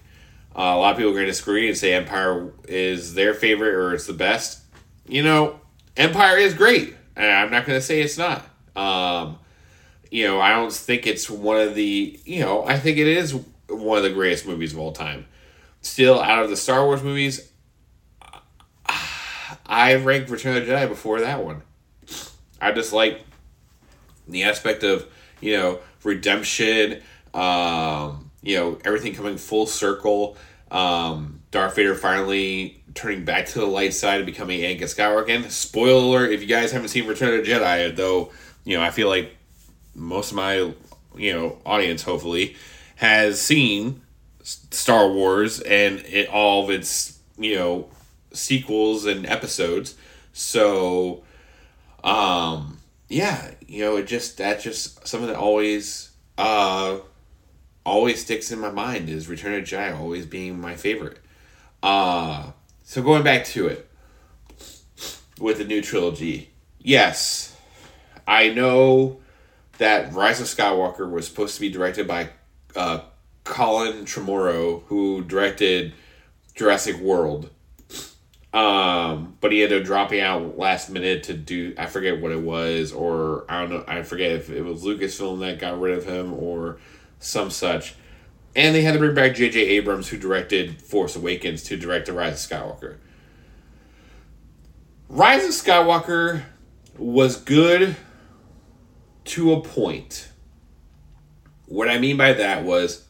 [0.54, 3.74] Uh, a lot of people are going to disagree and say Empire is their favorite
[3.74, 4.60] or it's the best.
[5.06, 5.60] You know,
[5.96, 6.94] Empire is great.
[7.16, 8.46] And I'm not going to say it's not.
[8.74, 9.38] Um,
[10.10, 13.34] you know, I don't think it's one of the, you know, I think it is
[13.68, 15.26] one of the greatest movies of all time.
[15.80, 17.50] Still, out of the Star Wars movies,
[19.66, 21.62] I ranked Return of the Jedi before that one.
[22.62, 23.20] I just like
[24.28, 25.06] the aspect of,
[25.40, 27.02] you know, redemption,
[27.34, 30.36] um, you know, everything coming full circle.
[30.70, 35.50] Um, Darth Vader finally turning back to the light side and becoming Anakin Skywalker again.
[35.50, 38.32] Spoiler alert: if you guys haven't seen Return of the Jedi, though,
[38.64, 39.36] you know I feel like
[39.94, 40.72] most of my
[41.16, 42.56] you know audience hopefully
[42.96, 44.00] has seen
[44.42, 47.88] Star Wars and it, all of its you know
[48.32, 49.94] sequels and episodes.
[50.32, 51.22] So,
[52.02, 56.98] um, yeah, you know, it just that just something that always uh
[57.84, 61.18] always sticks in my mind is Return of Jedi always being my favorite.
[61.82, 62.52] Uh
[62.84, 63.88] so going back to it
[65.38, 67.56] with the new trilogy, yes,
[68.26, 69.20] I know
[69.78, 72.30] that Rise of Skywalker was supposed to be directed by
[72.76, 73.00] uh,
[73.44, 75.94] Colin Trevorrow, who directed
[76.54, 77.50] Jurassic World.
[78.52, 82.40] Um, but he ended up dropping out last minute to do I forget what it
[82.40, 86.04] was, or I don't know I forget if it was Lucasfilm that got rid of
[86.04, 86.78] him or
[87.18, 87.94] some such.
[88.54, 89.58] And they had to bring back J.J.
[89.60, 92.98] Abrams, who directed Force Awakens, to direct The Rise of Skywalker.
[95.08, 96.42] Rise of Skywalker
[96.98, 97.96] was good
[99.24, 100.28] to a point.
[101.66, 103.06] What I mean by that was,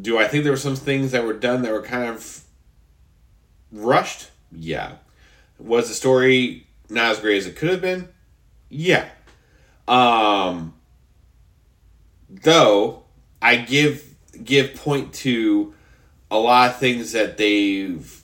[0.00, 2.42] do I think there were some things that were done that were kind of
[3.70, 4.29] rushed?
[4.52, 4.96] Yeah.
[5.58, 8.08] Was the story not as great as it could have been?
[8.68, 9.08] Yeah.
[9.86, 10.74] Um,
[12.28, 13.04] though
[13.42, 15.74] I give give point to
[16.30, 18.22] a lot of things that they've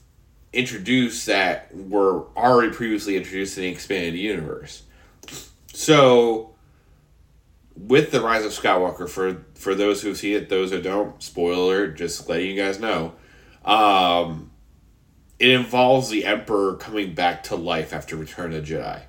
[0.52, 4.82] introduced that were already previously introduced in the expanded universe.
[5.72, 6.54] So
[7.76, 11.88] with the rise of Skywalker, for for those who see it, those who don't, spoiler,
[11.88, 13.12] just letting you guys know.
[13.64, 14.50] Um,
[15.38, 19.02] it involves the Emperor coming back to life after Return of the Jedi,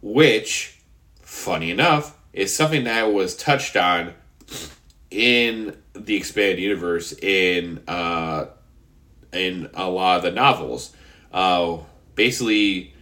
[0.00, 0.80] which,
[1.20, 4.14] funny enough, is something that was touched on
[5.10, 8.46] in the expanded universe in uh,
[9.32, 10.94] in a lot of the novels.
[11.32, 11.78] Uh,
[12.14, 12.94] basically,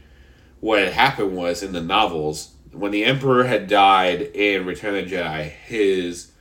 [0.61, 5.09] what had happened was in the novels when the Emperor had died in Return of
[5.09, 6.33] the Jedi, his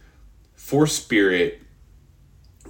[0.55, 1.61] Force spirit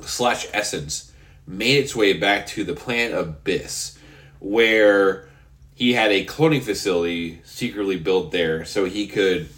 [0.01, 1.12] slash essence
[1.45, 3.97] made its way back to the planet Byss,
[4.39, 5.29] where
[5.75, 9.49] he had a cloning facility secretly built there so he could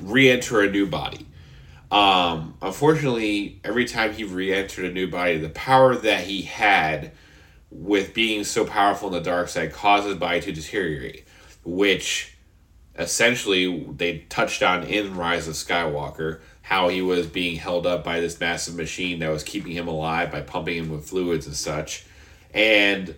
[0.00, 1.26] re-enter a new body.
[1.90, 7.12] Um, unfortunately, every time he re-entered a new body, the power that he had
[7.70, 11.26] with being so powerful in the dark side caused his body to deteriorate,
[11.64, 12.36] which
[12.98, 18.20] essentially they touched on in Rise of Skywalker how he was being held up by
[18.20, 22.06] this massive machine that was keeping him alive by pumping him with fluids and such.
[22.54, 23.14] And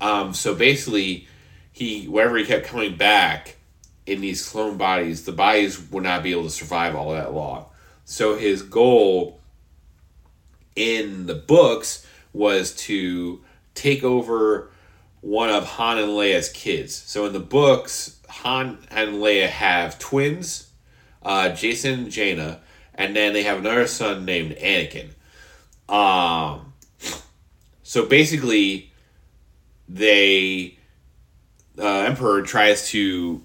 [0.00, 1.28] um, so basically,
[1.70, 3.56] he wherever he kept coming back
[4.04, 7.66] in these clone bodies, the bodies would not be able to survive all that long.
[8.04, 9.38] So his goal
[10.74, 13.44] in the books was to
[13.76, 14.72] take over
[15.20, 16.96] one of Han and Leia's kids.
[16.96, 20.69] So in the books, Han and Leia have twins
[21.22, 22.60] uh, Jacen Jaina,
[22.94, 25.10] and then they have another son named Anakin.
[25.88, 26.72] Um,
[27.82, 28.92] so basically,
[29.88, 30.78] they
[31.78, 33.42] uh, Emperor tries to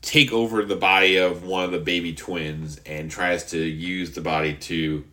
[0.00, 4.20] take over the body of one of the baby twins and tries to use the
[4.20, 5.04] body to,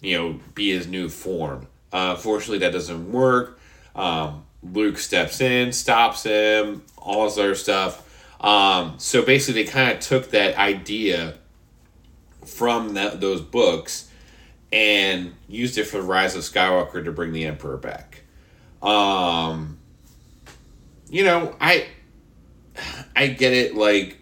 [0.00, 1.66] you know, be his new form.
[1.92, 3.58] Uh, fortunately, that doesn't work.
[3.94, 8.04] Um, Luke steps in, stops him, all this other stuff.
[8.40, 11.38] Um, so basically, they kind of took that idea
[12.46, 14.10] from that, those books
[14.72, 18.22] and used it for the Rise of Skywalker to bring the Emperor back.
[18.82, 19.78] Um,
[21.08, 21.86] you know, I
[23.16, 23.74] I get it.
[23.74, 24.18] Like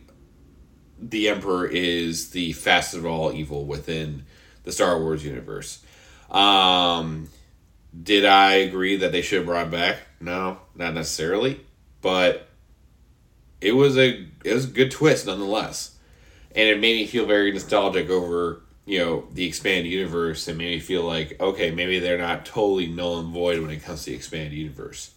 [0.98, 4.24] the Emperor is the fastest of all evil within
[4.64, 5.83] the Star Wars universe.
[6.31, 7.29] Um,
[8.02, 9.98] did I agree that they should have brought him back?
[10.20, 11.61] No, not necessarily,
[12.00, 12.46] but
[13.61, 15.96] it was a it was a good twist nonetheless,
[16.54, 20.46] and it made me feel very nostalgic over you know the expanded universe.
[20.48, 23.83] And made me feel like okay maybe they're not totally null and void when it
[23.83, 25.15] comes to the expanded universe.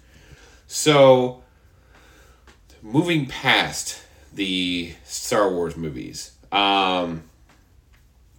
[0.68, 1.44] So,
[2.82, 7.24] moving past the Star Wars movies, um,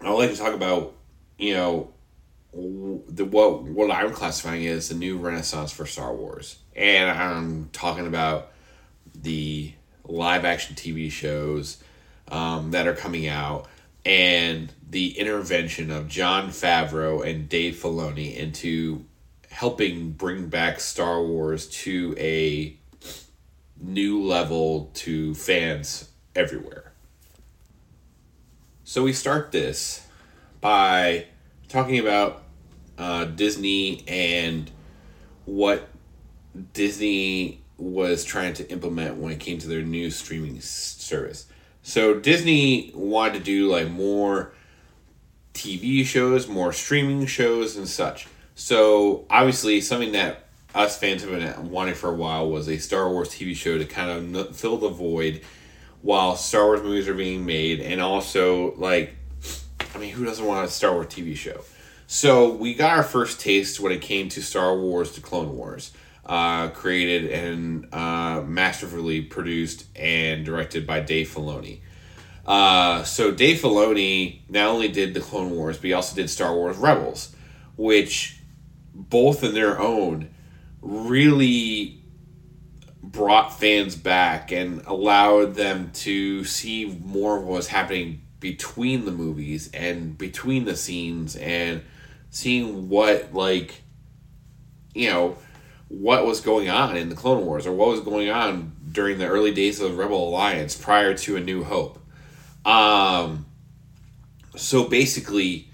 [0.00, 0.94] I'd like to talk about
[1.38, 1.92] you know
[2.52, 8.06] the what what I'm classifying as the new renaissance for Star Wars, and I'm talking
[8.06, 8.52] about
[9.14, 9.74] the
[10.10, 11.82] live action TV shows
[12.28, 13.66] um, that are coming out
[14.04, 19.04] and the intervention of Jon Favreau and Dave Filoni into
[19.50, 22.76] helping bring back Star Wars to a
[23.80, 26.92] new level to fans everywhere.
[28.84, 30.06] So we start this
[30.60, 31.26] by
[31.68, 32.42] talking about
[32.98, 34.70] uh, Disney and
[35.44, 35.88] what
[36.72, 41.46] Disney was trying to implement when it came to their new streaming service.
[41.82, 44.52] So Disney wanted to do like more
[45.54, 48.28] TV shows, more streaming shows, and such.
[48.54, 53.08] So obviously, something that us fans have been wanting for a while was a Star
[53.08, 55.40] Wars TV show to kind of fill the void
[56.02, 59.14] while Star Wars movies are being made, and also like,
[59.94, 61.62] I mean, who doesn't want a Star Wars TV show?
[62.06, 65.92] So we got our first taste when it came to Star Wars: The Clone Wars,
[66.26, 71.80] uh, created and uh, masterfully produced and directed by Dave Filoni.
[72.46, 76.54] Uh, so Dave Filoni not only did the Clone Wars, but he also did Star
[76.54, 77.34] Wars Rebels,
[77.76, 78.38] which
[78.94, 80.30] both in their own
[80.80, 82.02] really
[83.02, 89.10] brought fans back and allowed them to see more of what was happening between the
[89.10, 91.82] movies and between the scenes and
[92.30, 93.82] seeing what like
[94.94, 95.36] you know
[95.90, 99.26] what was going on in the Clone Wars or what was going on during the
[99.26, 101.98] early days of the Rebel Alliance prior to A New Hope.
[102.64, 103.46] Um,
[104.56, 105.68] so basically,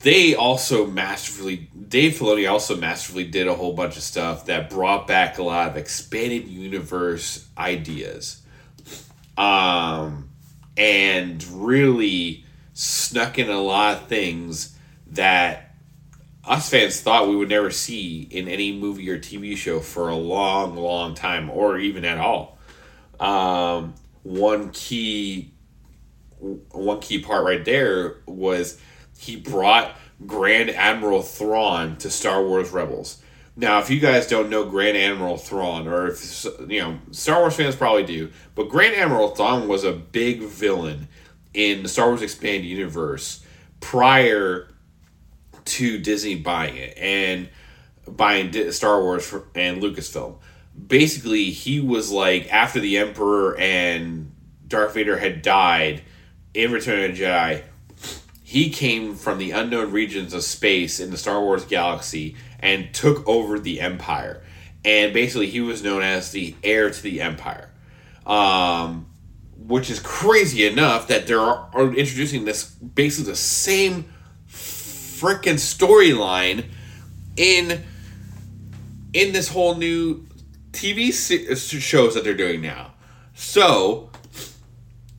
[0.00, 5.06] they also masterfully Dave Filoni also masterfully did a whole bunch of stuff that brought
[5.06, 8.42] back a lot of expanded universe ideas.
[9.36, 10.30] Um
[10.76, 14.76] and really snuck in a lot of things
[15.08, 15.69] that
[16.44, 20.16] us fans thought we would never see in any movie or TV show for a
[20.16, 22.58] long, long time, or even at all.
[23.18, 25.52] Um, one key,
[26.38, 28.80] one key part right there was
[29.18, 29.94] he brought
[30.26, 33.22] Grand Admiral Thrawn to Star Wars Rebels.
[33.56, 37.56] Now, if you guys don't know Grand Admiral Thrawn, or if you know Star Wars
[37.56, 41.08] fans probably do, but Grand Admiral Thrawn was a big villain
[41.52, 43.44] in the Star Wars Expanded Universe
[43.80, 44.69] prior
[45.70, 47.48] to Disney buying it and
[48.06, 50.36] buying Star Wars and Lucasfilm.
[50.86, 54.32] Basically, he was like after the Emperor and
[54.66, 56.02] Darth Vader had died
[56.54, 57.62] in Return of the Jedi
[58.50, 63.24] he came from the unknown regions of space in the Star Wars galaxy and took
[63.28, 64.42] over the Empire.
[64.84, 67.70] And basically, he was known as the heir to the Empire.
[68.26, 69.06] Um,
[69.56, 71.58] which is crazy enough that they're
[71.96, 74.12] introducing this basically the same
[75.20, 76.64] freaking storyline
[77.36, 77.82] in
[79.12, 80.26] in this whole new
[80.72, 81.12] TV
[81.80, 82.92] shows that they're doing now.
[83.34, 84.10] So,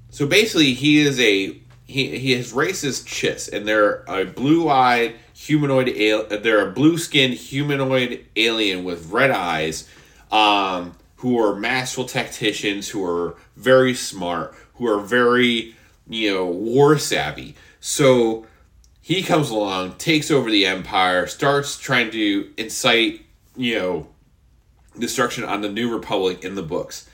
[0.10, 5.16] so basically, he is a he, he his race is Chiss, and they're a blue-eyed
[5.34, 5.88] humanoid.
[5.88, 9.90] They're a blue-skinned humanoid alien with red eyes,
[10.32, 15.76] um, who are masterful tacticians, who are very smart, who are very
[16.08, 17.56] you know war savvy.
[17.80, 18.46] So
[19.02, 23.26] he comes along, takes over the empire, starts trying to incite
[23.56, 24.08] you know
[24.98, 27.08] destruction on the New Republic in the books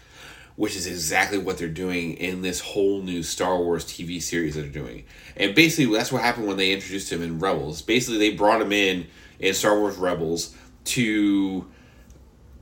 [0.57, 4.61] which is exactly what they're doing in this whole new Star Wars TV series that
[4.61, 5.05] they're doing.
[5.37, 7.83] And basically, that's what happened when they introduced him in Rebels.
[7.83, 9.05] Basically, they brought him in
[9.39, 11.67] in Star Wars Rebels to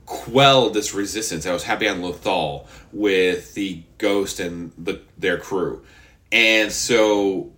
[0.04, 5.82] quell this resistance that was happening on Lothal with the Ghost and the, their crew.
[6.30, 7.50] And so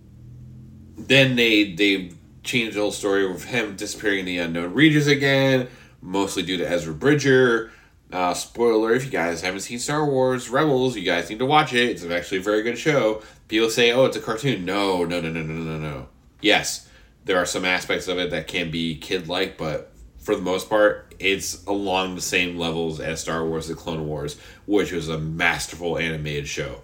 [1.09, 2.11] then they they
[2.43, 5.67] changed the whole story of him disappearing in the unknown regions again,
[6.01, 7.71] mostly due to Ezra Bridger
[8.11, 11.73] uh, spoiler if you guys haven't seen Star Wars Rebels, you guys need to watch
[11.73, 11.89] it.
[11.89, 13.21] It's actually a very good show.
[13.47, 14.65] People say, oh, it's a cartoon.
[14.65, 16.07] No, no, no, no, no, no, no.
[16.41, 16.89] Yes,
[17.25, 20.69] there are some aspects of it that can be kid like, but for the most
[20.69, 25.19] part, it's along the same levels as Star Wars The Clone Wars, which was a
[25.19, 26.81] masterful animated show.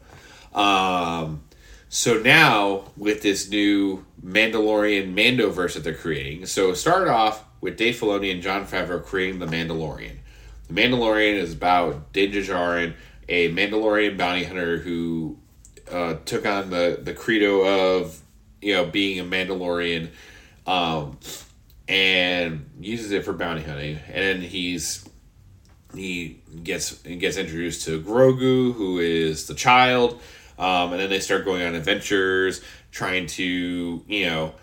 [0.54, 1.44] Um,
[1.96, 7.78] so now, with this new Mandalorian Mandoverse that they're creating, so it started off with
[7.78, 10.18] Dave Filoni and Jon Favreau creating The Mandalorian.
[10.68, 12.96] The Mandalorian is about Din Djarin,
[13.30, 15.38] a Mandalorian bounty hunter who
[15.90, 18.20] uh, took on the, the credo of
[18.62, 20.10] you know being a Mandalorian,
[20.68, 21.18] um,
[21.88, 24.00] and uses it for bounty hunting.
[24.12, 25.08] And he's
[25.96, 30.20] he gets he gets introduced to Grogu, who is the child,
[30.58, 34.54] um, and then they start going on adventures, trying to you know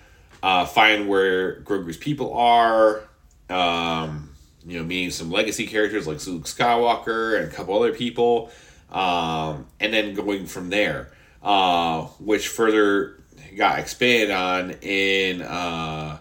[0.42, 3.02] uh, find where Grogu's people are.
[3.48, 4.30] Um,
[4.64, 8.50] you know, meeting some legacy characters like Luke Skywalker and a couple other people,
[8.90, 11.10] um, and then going from there,
[11.42, 13.22] uh, which further
[13.56, 16.18] got expanded on in uh,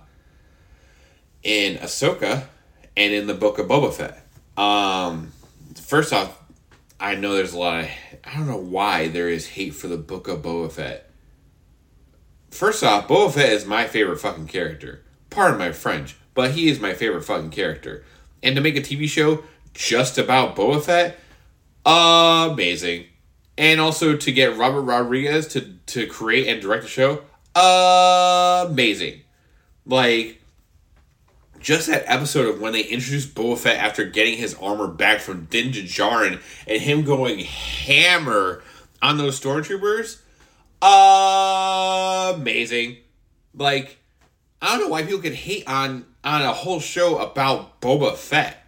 [1.44, 2.46] in Ahsoka
[2.98, 4.26] and in the Book of Boba Fett.
[4.58, 5.32] Um,
[5.76, 6.41] first off,
[7.02, 7.89] I know there's a lot of
[8.24, 11.10] I don't know why there is hate for the Book of Boba Fett.
[12.52, 15.04] First off, Boba Fett is my favorite fucking character.
[15.32, 18.06] Pardon my French, but he is my favorite fucking character
[18.43, 19.43] and to make a TV show
[19.74, 21.20] just about Boba Fett,
[21.86, 23.06] amazing.
[23.58, 27.24] And also to get Robert Rodriguez to, to create and direct the show,
[28.70, 29.22] amazing.
[29.86, 30.41] Like,
[31.62, 35.45] just that episode of when they introduced Boba Fett after getting his armor back from
[35.45, 38.64] Din Djarin and him going hammer
[39.01, 40.20] on those stormtroopers,
[42.41, 42.97] amazing.
[43.53, 43.97] Like,
[44.62, 48.66] I don't know why people can hate on on a whole show about Boba Fett.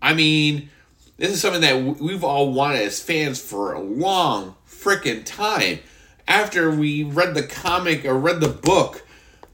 [0.00, 0.70] I mean,
[1.16, 5.78] this is something that we've all wanted as fans for a long freaking time.
[6.26, 9.06] After we read the comic or read the book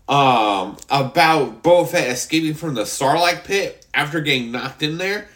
[0.08, 5.28] um, about Boba Fett escaping from the Sarlacc pit after getting knocked in there,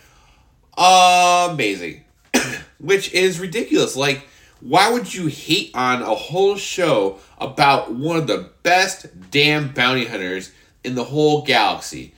[0.77, 2.05] amazing.
[2.81, 3.97] Which is ridiculous.
[3.97, 4.27] Like,
[4.61, 10.07] why would you hate on a whole show about one of the best damn bounty
[10.07, 10.53] hunters
[10.83, 12.15] in the whole galaxy?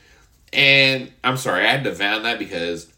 [0.53, 2.93] And I'm sorry, I had to vent that because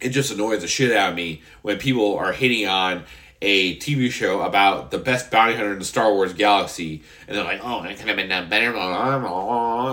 [0.00, 3.04] it just annoys the shit out of me when people are hating on
[3.42, 7.44] a TV show about the best bounty hunter in the Star Wars galaxy, and they're
[7.44, 8.72] like, "Oh, it could have been done better."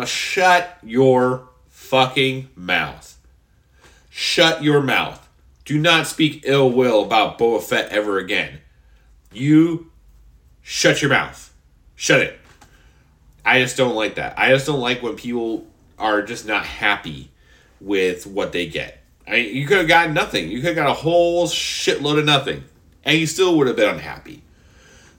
[0.05, 3.17] Shut your fucking mouth.
[4.09, 5.27] Shut your mouth.
[5.65, 8.59] Do not speak ill will about Boba Fett ever again.
[9.31, 9.91] You
[10.61, 11.53] shut your mouth.
[11.95, 12.39] Shut it.
[13.45, 14.37] I just don't like that.
[14.37, 15.65] I just don't like when people
[15.97, 17.31] are just not happy
[17.79, 19.01] with what they get.
[19.27, 20.49] I you could have gotten nothing.
[20.49, 22.63] You could have got a whole shitload of nothing,
[23.03, 24.43] and you still would have been unhappy.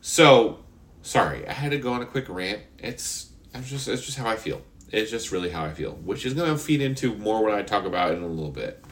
[0.00, 0.64] So,
[1.02, 2.60] sorry, I had to go on a quick rant.
[2.78, 4.62] It's I'm just it's just how I feel.
[4.90, 7.62] It's just really how I feel, which is going to feed into more what I
[7.62, 8.84] talk about in a little bit.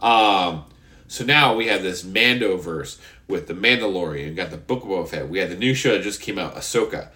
[0.00, 0.64] Um,
[1.06, 4.28] so now we have this Mando verse with the Mandalorian.
[4.28, 5.28] We got the Book of Boba Fett.
[5.28, 7.08] We had the new show that just came out, Ahsoka,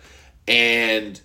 [0.46, 1.20] and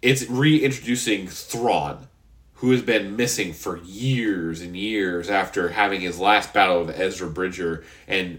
[0.00, 2.06] it's reintroducing Thrawn,
[2.54, 7.28] who has been missing for years and years after having his last battle with Ezra
[7.28, 8.38] Bridger and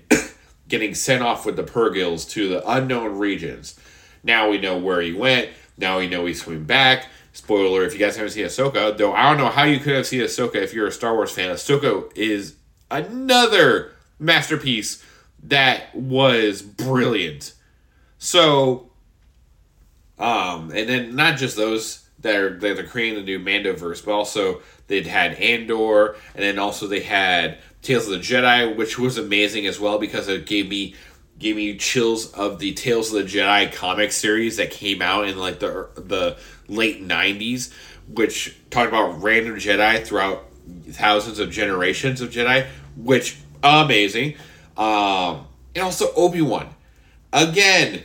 [0.68, 3.80] getting sent off with the Purrgils to the unknown regions.
[4.24, 5.49] Now we know where he went.
[5.78, 7.07] Now we know he's coming back.
[7.34, 10.07] Spoiler: If you guys haven't seen Ahsoka, though, I don't know how you could have
[10.07, 11.49] seen Ahsoka if you're a Star Wars fan.
[11.51, 12.55] Ahsoka is
[12.89, 15.03] another masterpiece
[15.43, 17.53] that was brilliant.
[18.18, 18.89] So,
[20.18, 24.11] um, and then not just those that are that are creating the new Mandoverse, but
[24.11, 29.17] also they'd had Andor, and then also they had Tales of the Jedi, which was
[29.17, 30.93] amazing as well because it gave me
[31.39, 35.38] gave me chills of the Tales of the Jedi comic series that came out in
[35.38, 37.71] like the the late '90s,
[38.13, 40.43] which talked about random Jedi throughout
[40.89, 42.67] thousands of generations of Jedi,
[42.97, 44.35] which amazing.
[44.75, 46.69] Um, and also Obi Wan.
[47.31, 48.03] Again,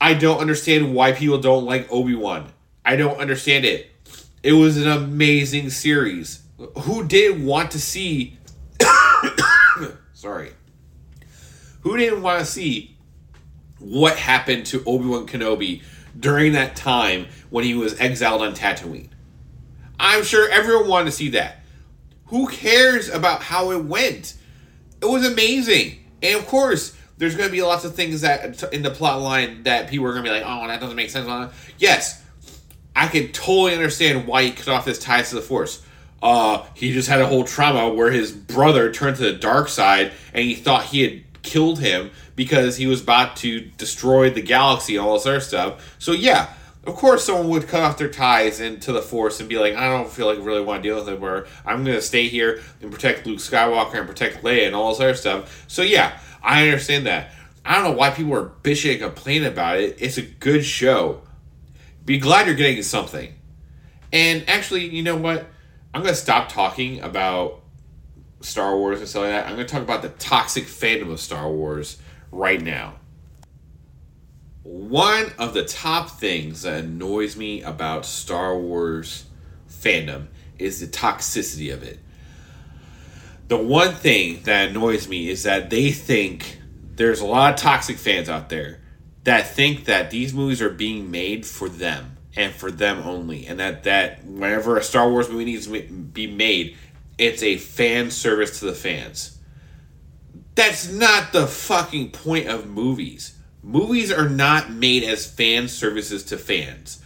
[0.00, 2.52] I don't understand why people don't like Obi Wan.
[2.84, 3.90] I don't understand it.
[4.44, 6.42] It was an amazing series.
[6.82, 8.38] Who did want to see?
[10.24, 10.52] Sorry.
[11.82, 12.96] Who didn't want to see
[13.78, 15.82] what happened to Obi Wan Kenobi
[16.18, 19.10] during that time when he was exiled on Tatooine?
[20.00, 21.60] I'm sure everyone wanted to see that.
[22.28, 24.34] Who cares about how it went?
[25.02, 26.02] It was amazing.
[26.22, 29.64] And of course, there's going to be lots of things that in the plot line
[29.64, 31.52] that people are going to be like, oh, that doesn't make sense.
[31.76, 32.22] Yes,
[32.96, 35.83] I can totally understand why he cut off his ties to the Force.
[36.24, 40.10] Uh, he just had a whole trauma where his brother turned to the dark side
[40.32, 44.96] and he thought he had killed him because he was about to destroy the galaxy
[44.96, 45.96] and all this other stuff.
[45.98, 46.48] So yeah,
[46.86, 49.86] of course someone would cut off their ties into the Force and be like, I
[49.90, 51.20] don't feel like I really want to deal with it.
[51.20, 54.92] Where I'm going to stay here and protect Luke Skywalker and protect Leia and all
[54.92, 55.66] this other stuff.
[55.68, 57.32] So yeah, I understand that.
[57.66, 59.96] I don't know why people are bitching and complaining about it.
[59.98, 61.20] It's a good show.
[62.06, 63.34] Be glad you're getting something.
[64.10, 65.50] And actually, you know what?
[65.94, 67.60] I'm to stop talking about
[68.40, 69.46] Star Wars and stuff like that.
[69.46, 71.98] I'm to talk about the toxic fandom of Star Wars
[72.32, 72.94] right now.
[74.64, 79.26] One of the top things that annoys me about Star Wars
[79.70, 80.26] fandom
[80.58, 82.00] is the toxicity of it.
[83.46, 86.60] The one thing that annoys me is that they think
[86.96, 88.80] there's a lot of toxic fans out there
[89.22, 93.60] that think that these movies are being made for them and for them only, and
[93.60, 96.76] that that whenever a Star Wars movie needs to be made,
[97.18, 99.38] it's a fan service to the fans.
[100.54, 103.36] That's not the fucking point of movies.
[103.62, 107.00] Movies are not made as fan services to fans.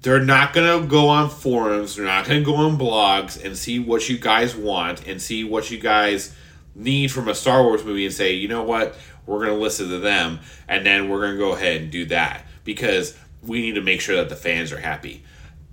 [0.00, 1.96] They're not gonna go on forums.
[1.96, 5.70] They're not gonna go on blogs and see what you guys want and see what
[5.70, 6.34] you guys
[6.74, 8.96] need from a Star Wars movie and say, you know what,
[9.26, 12.06] we're going to listen to them, and then we're going to go ahead and do
[12.06, 15.24] that because we need to make sure that the fans are happy.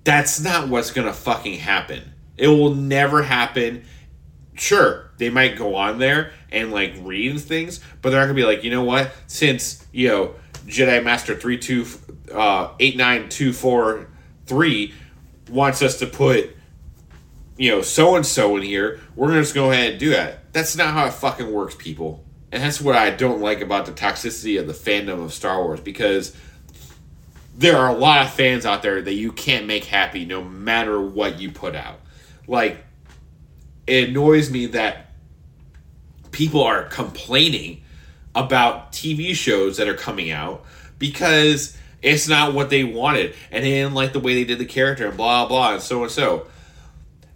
[0.03, 2.13] That's not what's going to fucking happen.
[2.37, 3.83] It will never happen.
[4.55, 8.43] Sure, they might go on there and like read things, but they're not gonna be
[8.43, 9.11] like, you know what?
[9.27, 11.85] Since you know Jedi Master three two
[12.33, 12.73] uh,
[15.49, 16.55] wants us to put
[17.57, 20.51] you know so and so in here, we're gonna just go ahead and do that.
[20.53, 22.23] That's not how it fucking works, people.
[22.51, 25.79] And that's what I don't like about the toxicity of the fandom of Star Wars
[25.79, 26.35] because
[27.59, 31.01] there are a lot of fans out there that you can't make happy no matter
[31.01, 31.99] what you put out.
[32.47, 32.77] Like,
[33.85, 35.11] it annoys me that
[36.31, 37.83] people are complaining
[38.33, 40.63] about TV shows that are coming out
[40.99, 44.65] because it's not what they wanted and they didn't like the way they did the
[44.65, 46.47] character and blah blah and so and so.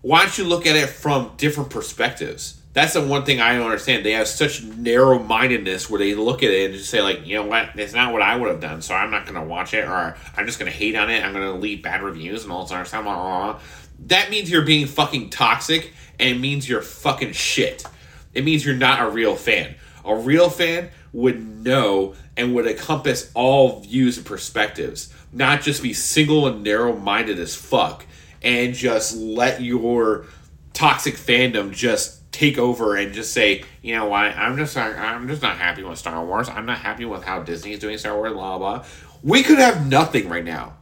[0.02, 2.62] Why don't you look at it from different perspectives?
[2.74, 4.04] That's the one thing I don't understand.
[4.04, 7.36] They have such narrow mindedness where they look at it and just say, like, you
[7.36, 9.88] know what, it's not what I would have done, so I'm not gonna watch it
[9.88, 12.72] or I'm just gonna hate on it, I'm gonna leave bad reviews and all this
[12.72, 13.86] other stuff.
[14.08, 17.86] That means you're being fucking toxic and it means you're fucking shit.
[18.34, 19.76] It means you're not a real fan.
[20.04, 25.94] A real fan would know and would encompass all views and perspectives, not just be
[25.94, 28.06] single and narrow minded as fuck
[28.42, 30.26] and just let your
[30.74, 35.42] toxic fandom just take over and just say, you know what, I'm just I'm just
[35.42, 36.50] not happy with Star Wars.
[36.50, 38.86] I'm not happy with how Disney is doing Star Wars, blah blah.
[39.22, 40.74] We could have nothing right now.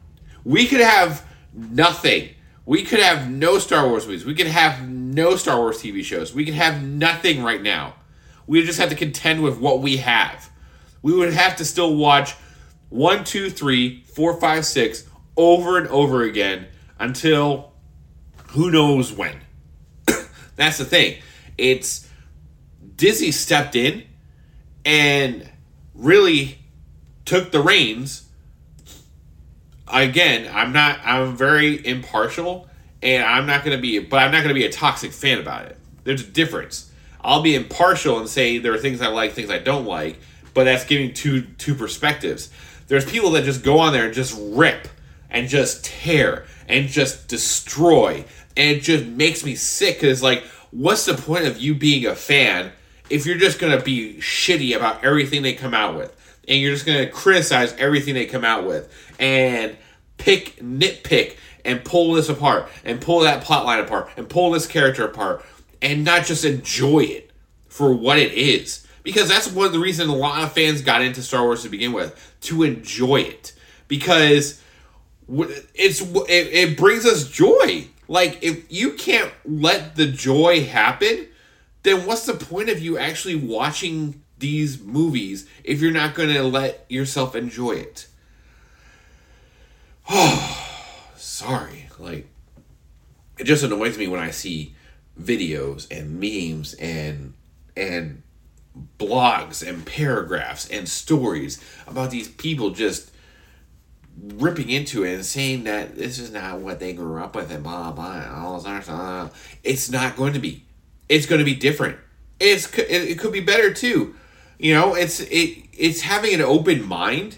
[0.44, 1.24] We could have
[1.54, 2.30] nothing.
[2.66, 4.26] We could have no Star Wars movies.
[4.26, 6.34] We could have no Star Wars TV shows.
[6.34, 7.96] We could have nothing right now.
[8.48, 10.50] We just have to contend with what we have.
[11.02, 12.34] We would have to still watch
[12.90, 15.06] one, two, three, four, five, six
[15.38, 16.68] over and over again
[17.00, 17.74] until
[18.50, 19.36] who knows when.
[20.56, 21.18] That's the thing.
[21.58, 22.08] It's
[22.96, 24.04] Disney stepped in
[24.86, 25.50] and
[25.94, 26.58] really
[27.26, 28.28] took the reins.
[29.92, 32.68] Again, I'm not I'm very impartial
[33.02, 35.40] and I'm not going to be but I'm not going to be a toxic fan
[35.40, 35.78] about it.
[36.04, 36.92] There's a difference.
[37.22, 40.20] I'll be impartial and say there are things I like, things I don't like,
[40.54, 42.50] but that's giving two two perspectives.
[42.88, 44.88] There's people that just go on there and just rip
[45.30, 48.26] and just tear and just destroy
[48.58, 52.16] and it just makes me sick because like what's the point of you being a
[52.16, 52.72] fan
[53.10, 56.18] if you're just going to be shitty about everything they come out with?
[56.48, 59.78] And you're just going to criticize everything they come out with and
[60.18, 64.66] pick nitpick and pull this apart and pull that plot line apart and pull this
[64.66, 65.46] character apart
[65.82, 67.32] and not just enjoy it
[67.68, 68.88] for what it is.
[69.04, 71.70] Because that's one of the reasons a lot of fans got into Star Wars to
[71.70, 73.54] begin with to enjoy it.
[73.88, 74.62] Because
[75.74, 81.30] it's it, it brings us joy like, if you can't let the joy happen,
[81.84, 86.44] then what's the point of you actually watching these movies if you're not going to
[86.44, 88.08] let yourself enjoy it?
[90.10, 91.88] Oh, sorry.
[91.98, 92.28] Like,
[93.40, 94.76] it just annoys me when I see
[95.18, 97.34] videos and memes and
[97.78, 98.24] and
[99.00, 103.11] blogs and paragraphs and stories about these people just
[104.20, 107.64] ripping into it and saying that this is not what they grew up with and
[107.64, 109.58] blah blah and all this stuff.
[109.64, 110.66] It's not going to be.
[111.10, 111.98] It's going to be different.
[112.40, 114.16] It's it could be better too.
[114.58, 117.38] You know, it's it it's having an open mind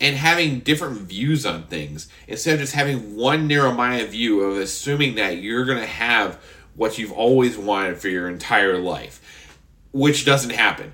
[0.00, 5.14] and having different views on things instead of just having one narrow-minded view of assuming
[5.14, 6.42] that you're going to have
[6.74, 9.58] what you've always wanted for your entire life,
[9.92, 10.92] which doesn't happen.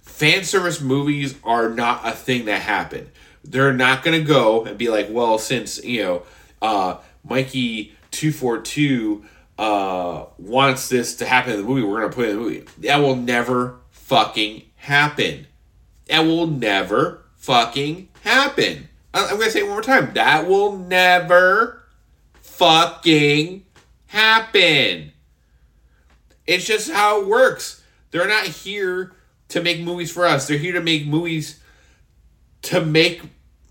[0.00, 3.10] Fan service movies are not a thing that happen
[3.50, 6.22] they're not going to go and be like, well, since you know,
[6.60, 9.24] uh, Mikey two four two
[9.58, 12.42] uh, wants this to happen in the movie, we're going to put it in the
[12.42, 12.64] movie.
[12.78, 15.46] That will never fucking happen.
[16.06, 18.88] That will never fucking happen.
[19.14, 20.12] I'm going to say it one more time.
[20.14, 21.82] That will never
[22.40, 23.64] fucking
[24.06, 25.12] happen.
[26.46, 27.82] It's just how it works.
[28.10, 29.12] They're not here
[29.48, 30.46] to make movies for us.
[30.46, 31.60] They're here to make movies
[32.62, 33.22] to make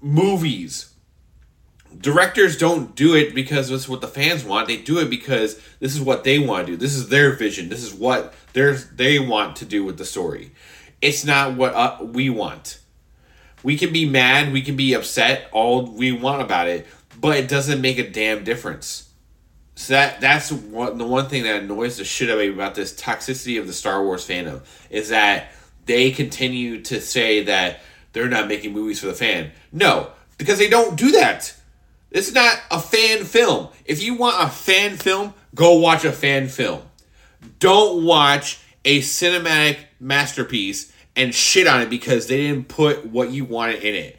[0.07, 0.93] movies.
[1.99, 4.67] Directors don't do it because this is what the fans want.
[4.67, 6.77] They do it because this is what they want to do.
[6.77, 7.69] This is their vision.
[7.69, 10.51] This is what they they want to do with the story.
[11.01, 12.79] It's not what uh, we want.
[13.63, 16.87] We can be mad, we can be upset all we want about it,
[17.19, 19.09] but it doesn't make a damn difference.
[19.75, 22.93] So that that's the one thing that annoys the shit out of me about this
[22.93, 25.51] toxicity of the Star Wars fandom is that
[25.85, 27.81] they continue to say that
[28.17, 29.51] they're not making movies for the fan.
[29.71, 30.09] No,
[30.39, 31.53] because they don't do that.
[32.09, 33.67] It's not a fan film.
[33.85, 36.81] If you want a fan film, go watch a fan film.
[37.59, 43.45] Don't watch a cinematic masterpiece and shit on it because they didn't put what you
[43.45, 44.17] wanted in it.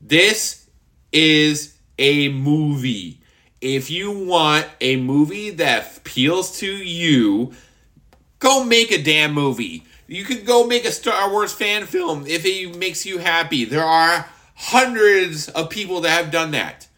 [0.00, 0.66] This
[1.12, 3.20] is a movie.
[3.60, 7.52] if you want a movie that appeals to you,
[8.38, 9.84] go make a damn movie.
[10.06, 13.64] You can go make a Star Wars fan film if it makes you happy.
[13.64, 16.88] There are hundreds of people that have done that.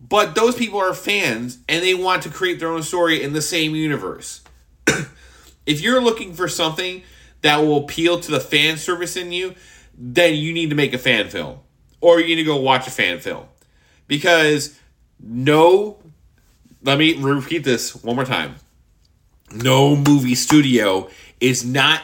[0.00, 3.42] But those people are fans and they want to create their own story in the
[3.42, 4.42] same universe.
[5.66, 7.02] if you're looking for something
[7.40, 9.54] that will appeal to the fan service in you,
[9.96, 11.58] then you need to make a fan film.
[12.00, 13.46] Or you need to go watch a fan film.
[14.06, 14.78] Because
[15.18, 15.98] no,
[16.82, 18.56] let me repeat this one more time.
[19.52, 21.08] No movie studio
[21.44, 22.00] is not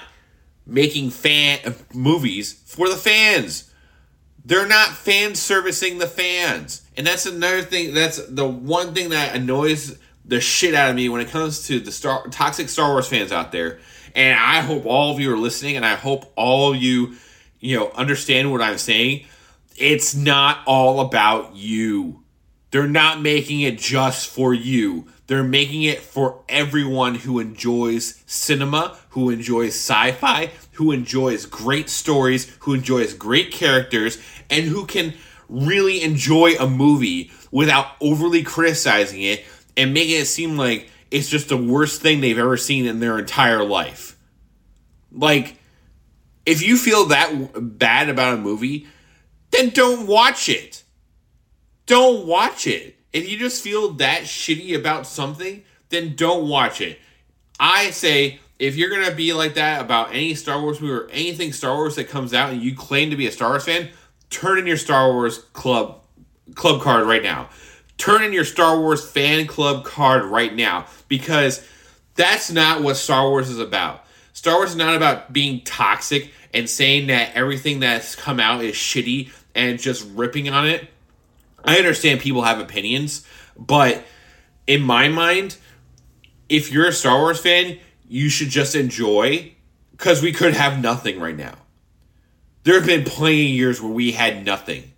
[0.66, 3.72] making fan uh, movies for the fans.
[4.44, 6.82] They're not fan servicing the fans.
[6.96, 7.94] And that's another thing.
[7.94, 11.80] That's the one thing that annoys the shit out of me when it comes to
[11.80, 13.80] the star toxic Star Wars fans out there.
[14.14, 17.14] And I hope all of you are listening, and I hope all of you,
[17.60, 19.24] you know, understand what I'm saying.
[19.76, 22.22] It's not all about you.
[22.72, 25.06] They're not making it just for you.
[25.30, 31.88] They're making it for everyone who enjoys cinema, who enjoys sci fi, who enjoys great
[31.88, 34.18] stories, who enjoys great characters,
[34.50, 35.14] and who can
[35.48, 39.44] really enjoy a movie without overly criticizing it
[39.76, 43.16] and making it seem like it's just the worst thing they've ever seen in their
[43.16, 44.18] entire life.
[45.12, 45.60] Like,
[46.44, 48.88] if you feel that bad about a movie,
[49.52, 50.82] then don't watch it.
[51.86, 52.99] Don't watch it.
[53.12, 56.98] If you just feel that shitty about something, then don't watch it.
[57.58, 61.52] I say if you're gonna be like that about any Star Wars movie or anything
[61.52, 63.88] Star Wars that comes out and you claim to be a Star Wars fan,
[64.28, 66.00] turn in your Star Wars club
[66.54, 67.48] club card right now.
[67.98, 71.66] Turn in your Star Wars fan club card right now because
[72.14, 74.04] that's not what Star Wars is about.
[74.32, 78.74] Star Wars is not about being toxic and saying that everything that's come out is
[78.74, 80.88] shitty and just ripping on it.
[81.64, 84.04] I understand people have opinions, but
[84.66, 85.56] in my mind,
[86.48, 89.52] if you're a Star Wars fan, you should just enjoy
[89.92, 91.54] because we could have nothing right now.
[92.64, 94.92] There have been plenty of years where we had nothing.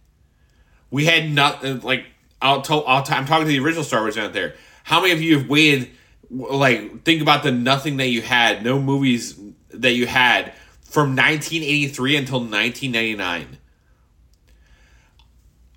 [0.90, 1.80] We had nothing.
[1.80, 2.06] Like
[2.40, 2.84] I'll tell.
[2.86, 4.54] I'll t- I'm talking to the original Star Wars out there.
[4.84, 5.90] How many of you have waited?
[6.30, 9.38] Like think about the nothing that you had, no movies
[9.70, 10.52] that you had
[10.82, 13.58] from 1983 until 1999.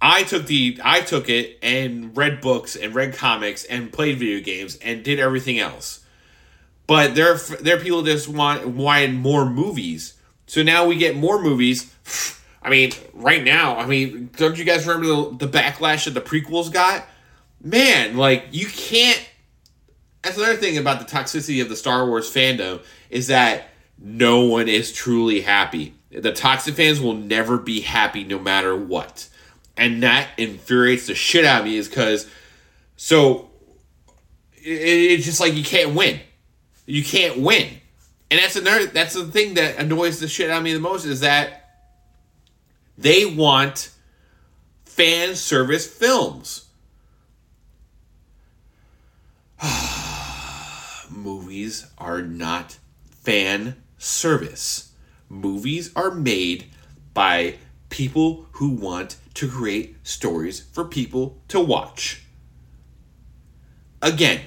[0.01, 4.43] I took the I took it and read books and read comics and played video
[4.43, 6.03] games and did everything else.
[6.87, 10.13] But there there are people that just want wanted more movies.
[10.47, 11.93] So now we get more movies.
[12.61, 16.21] I mean, right now, I mean, don't you guys remember the, the backlash that the
[16.21, 17.05] prequels got?
[17.61, 19.23] Man, like you can't
[20.25, 23.69] that's another thing about the toxicity of the Star Wars fandom is that
[23.99, 25.93] no one is truly happy.
[26.09, 29.29] The toxic fans will never be happy no matter what
[29.77, 32.29] and that infuriates the shit out of me is because
[32.95, 33.49] so
[34.53, 36.19] it, it's just like you can't win.
[36.85, 37.69] You can't win.
[38.31, 41.05] And that's another that's the thing that annoys the shit out of me the most
[41.05, 41.61] is that
[42.97, 43.91] they want
[44.85, 46.65] fan service films.
[51.11, 52.77] Movies are not
[53.09, 54.91] fan service.
[55.29, 56.65] Movies are made
[57.13, 57.55] by
[57.89, 62.23] people who want to create stories for people to watch.
[64.01, 64.41] Again,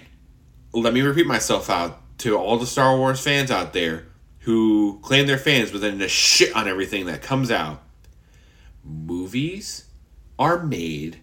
[0.72, 4.06] let me repeat myself out to all the Star Wars fans out there
[4.40, 7.82] who claim they're fans but then just shit on everything that comes out.
[8.84, 9.84] Movies
[10.38, 11.20] are made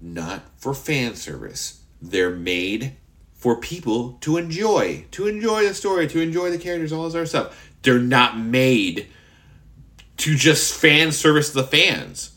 [0.00, 1.82] not for fan service.
[2.00, 2.96] They're made
[3.32, 7.26] for people to enjoy, to enjoy the story, to enjoy the characters, all this other
[7.26, 7.70] stuff.
[7.82, 9.06] They're not made
[10.18, 12.35] to just fan service the fans.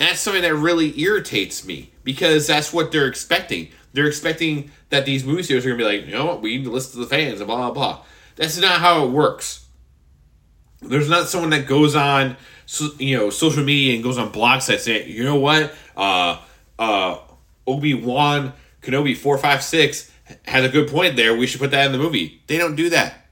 [0.00, 3.68] That's something that really irritates me because that's what they're expecting.
[3.92, 6.56] They're expecting that these movie studios are going to be like, you know what, we
[6.56, 8.04] need to listen to the fans and blah, blah, blah.
[8.36, 9.66] That's not how it works.
[10.80, 12.38] There's not someone that goes on,
[12.96, 16.40] you know, social media and goes on blog sites saying, you know what, uh,
[16.78, 17.18] uh,
[17.66, 20.10] Obi Wan Kenobi four five six
[20.46, 21.36] has a good point there.
[21.36, 22.40] We should put that in the movie.
[22.46, 23.26] They don't do that.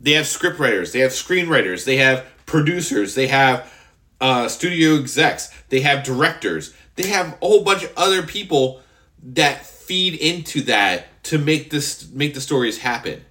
[0.00, 3.70] They have scriptwriters, they have screenwriters, they have producers, they have
[4.22, 8.80] uh, studio execs, they have directors, they have a whole bunch of other people
[9.22, 13.24] that feed into that to make this make the stories happen.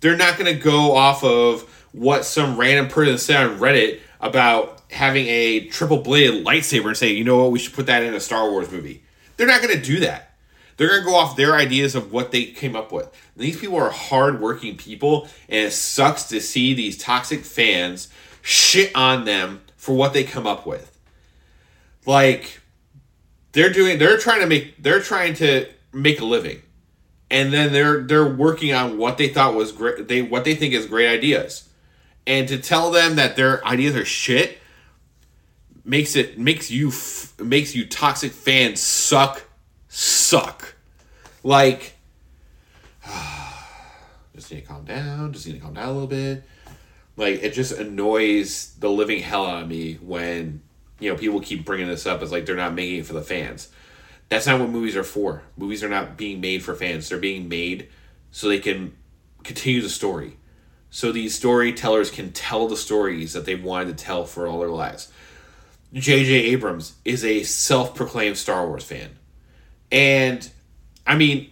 [0.00, 4.82] They're not going to go off of what some random person said on Reddit about
[4.90, 8.14] having a triple bladed lightsaber and say, you know what, we should put that in
[8.14, 9.02] a Star Wars movie.
[9.36, 10.34] They're not going to do that.
[10.76, 13.08] They're going to go off their ideas of what they came up with.
[13.36, 18.08] These people are hardworking people, and it sucks to see these toxic fans
[18.40, 20.98] shit on them for what they come up with.
[22.04, 22.60] Like,
[23.52, 26.62] they're doing they're trying to make they're trying to make a living.
[27.30, 30.74] And then they're they're working on what they thought was great they what they think
[30.74, 31.68] is great ideas.
[32.26, 34.58] And to tell them that their ideas are shit
[35.84, 39.44] makes it makes you f- makes you toxic fans suck
[39.88, 40.74] suck.
[41.42, 41.94] Like
[44.34, 46.44] just need to calm down just need to calm down a little bit.
[47.16, 50.62] Like it just annoys the living hell out of me when
[50.98, 53.22] you know people keep bringing this up as like they're not making it for the
[53.22, 53.68] fans
[54.28, 57.48] that's not what movies are for movies are not being made for fans they're being
[57.48, 57.88] made
[58.30, 58.94] so they can
[59.42, 60.36] continue the story
[60.90, 64.68] so these storytellers can tell the stories that they've wanted to tell for all their
[64.68, 65.12] lives
[65.92, 66.32] J.J.
[66.32, 69.10] Abrams is a self proclaimed Star Wars fan.
[69.90, 70.48] And,
[71.06, 71.50] I mean,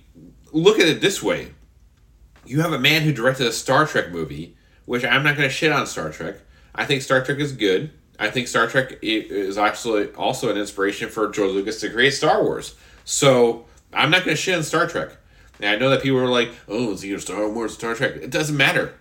[0.53, 1.51] look at it this way
[2.47, 5.55] you have a man who directed a Star Trek movie, which I'm not going to
[5.55, 6.36] shit on Star Trek.
[6.74, 7.93] I think Star Trek is good.
[8.20, 12.44] I think Star Trek is actually also an inspiration for George Lucas to create Star
[12.44, 12.76] Wars.
[13.04, 15.16] So, I'm not going to shit on Star Trek.
[15.58, 18.16] And I know that people are like, oh, it's either Star Wars or Star Trek.
[18.16, 18.94] It doesn't matter.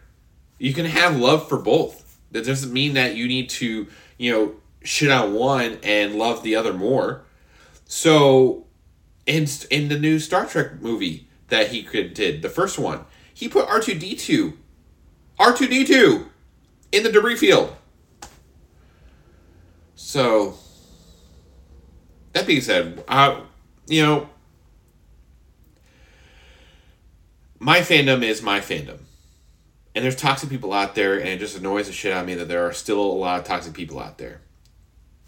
[0.57, 2.17] You can have love for both.
[2.31, 6.55] That doesn't mean that you need to, you know, shit on one and love the
[6.55, 7.23] other more.
[7.85, 8.65] So,
[9.25, 13.67] in in the new Star Trek movie that he did, the first one, he put
[13.67, 14.57] R two D two,
[15.37, 16.29] R two D two,
[16.91, 17.75] in the debris field.
[20.01, 20.55] So,
[22.33, 23.41] that being said, uh,
[23.87, 24.29] you know,
[27.59, 28.99] my fandom is my fandom.
[29.93, 32.35] And there's toxic people out there, and it just annoys the shit out of me
[32.35, 34.41] that there are still a lot of toxic people out there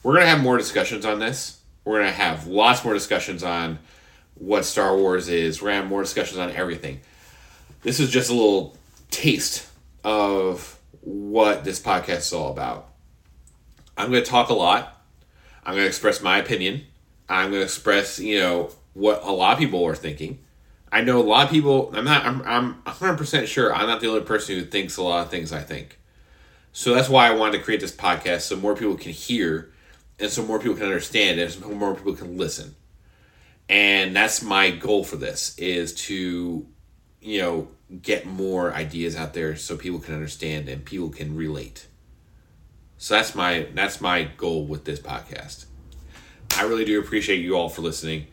[0.03, 1.59] we're gonna have more discussions on this.
[1.85, 3.79] We're gonna have lots more discussions on
[4.35, 5.61] what Star Wars is.
[5.61, 7.01] We're gonna have more discussions on everything.
[7.83, 8.77] This is just a little
[9.09, 9.67] taste
[10.03, 12.87] of what this podcast is all about.
[13.97, 15.01] I'm gonna talk a lot.
[15.63, 16.85] I'm gonna express my opinion.
[17.29, 20.39] I'm gonna express, you know, what a lot of people are thinking.
[20.91, 21.91] I know a lot of people.
[21.95, 22.25] I'm not.
[22.25, 22.41] I'm.
[22.41, 23.73] I'm 100 percent sure.
[23.73, 25.99] I'm not the only person who thinks a lot of things I think.
[26.73, 29.71] So that's why I wanted to create this podcast so more people can hear
[30.19, 32.75] and so more people can understand and so more people can listen
[33.71, 36.67] and that's my goal for this is to
[37.21, 37.67] you know
[38.01, 41.87] get more ideas out there so people can understand and people can relate
[43.01, 45.65] so that's my that's my goal with this podcast
[46.57, 48.27] i really do appreciate you all for listening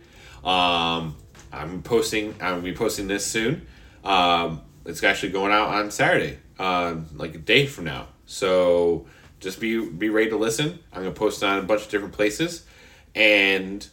[0.44, 1.16] um,
[1.52, 3.66] i'm posting i'm gonna be posting this soon
[4.04, 9.06] um, it's actually going out on saturday uh, like a day from now so
[9.40, 10.78] just be be ready to listen.
[10.92, 12.66] I'm gonna post on a bunch of different places,
[13.14, 13.86] and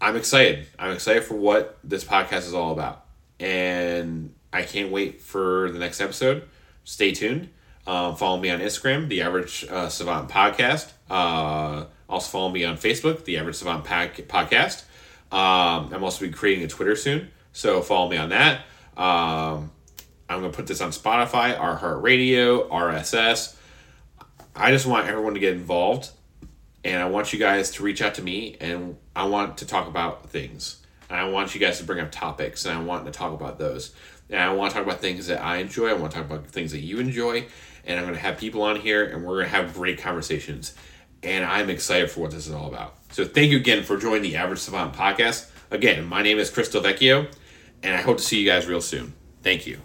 [0.00, 0.66] I'm excited.
[0.78, 3.04] I'm excited for what this podcast is all about,
[3.40, 6.48] and I can't wait for the next episode.
[6.84, 7.50] Stay tuned.
[7.86, 10.92] Um, follow me on Instagram, the Average uh, Savant Podcast.
[11.10, 14.84] Uh, also follow me on Facebook, the Average Savant Podcast.
[15.32, 18.60] Um, I'm also be creating a Twitter soon, so follow me on that.
[18.96, 19.72] Um,
[20.28, 23.56] I'm gonna put this on Spotify, iHeartRadio, RSS.
[24.54, 26.10] I just want everyone to get involved
[26.84, 29.86] and I want you guys to reach out to me and I want to talk
[29.86, 30.78] about things.
[31.08, 33.58] And I want you guys to bring up topics and I want to talk about
[33.58, 33.94] those.
[34.30, 35.88] And I want to talk about things that I enjoy.
[35.88, 37.46] I want to talk about things that you enjoy.
[37.84, 40.74] And I'm going to have people on here and we're going to have great conversations.
[41.22, 42.96] And I'm excited for what this is all about.
[43.10, 45.50] So thank you again for joining the Average Savant podcast.
[45.70, 47.28] Again, my name is Crystal Vecchio
[47.82, 49.14] and I hope to see you guys real soon.
[49.42, 49.80] Thank you.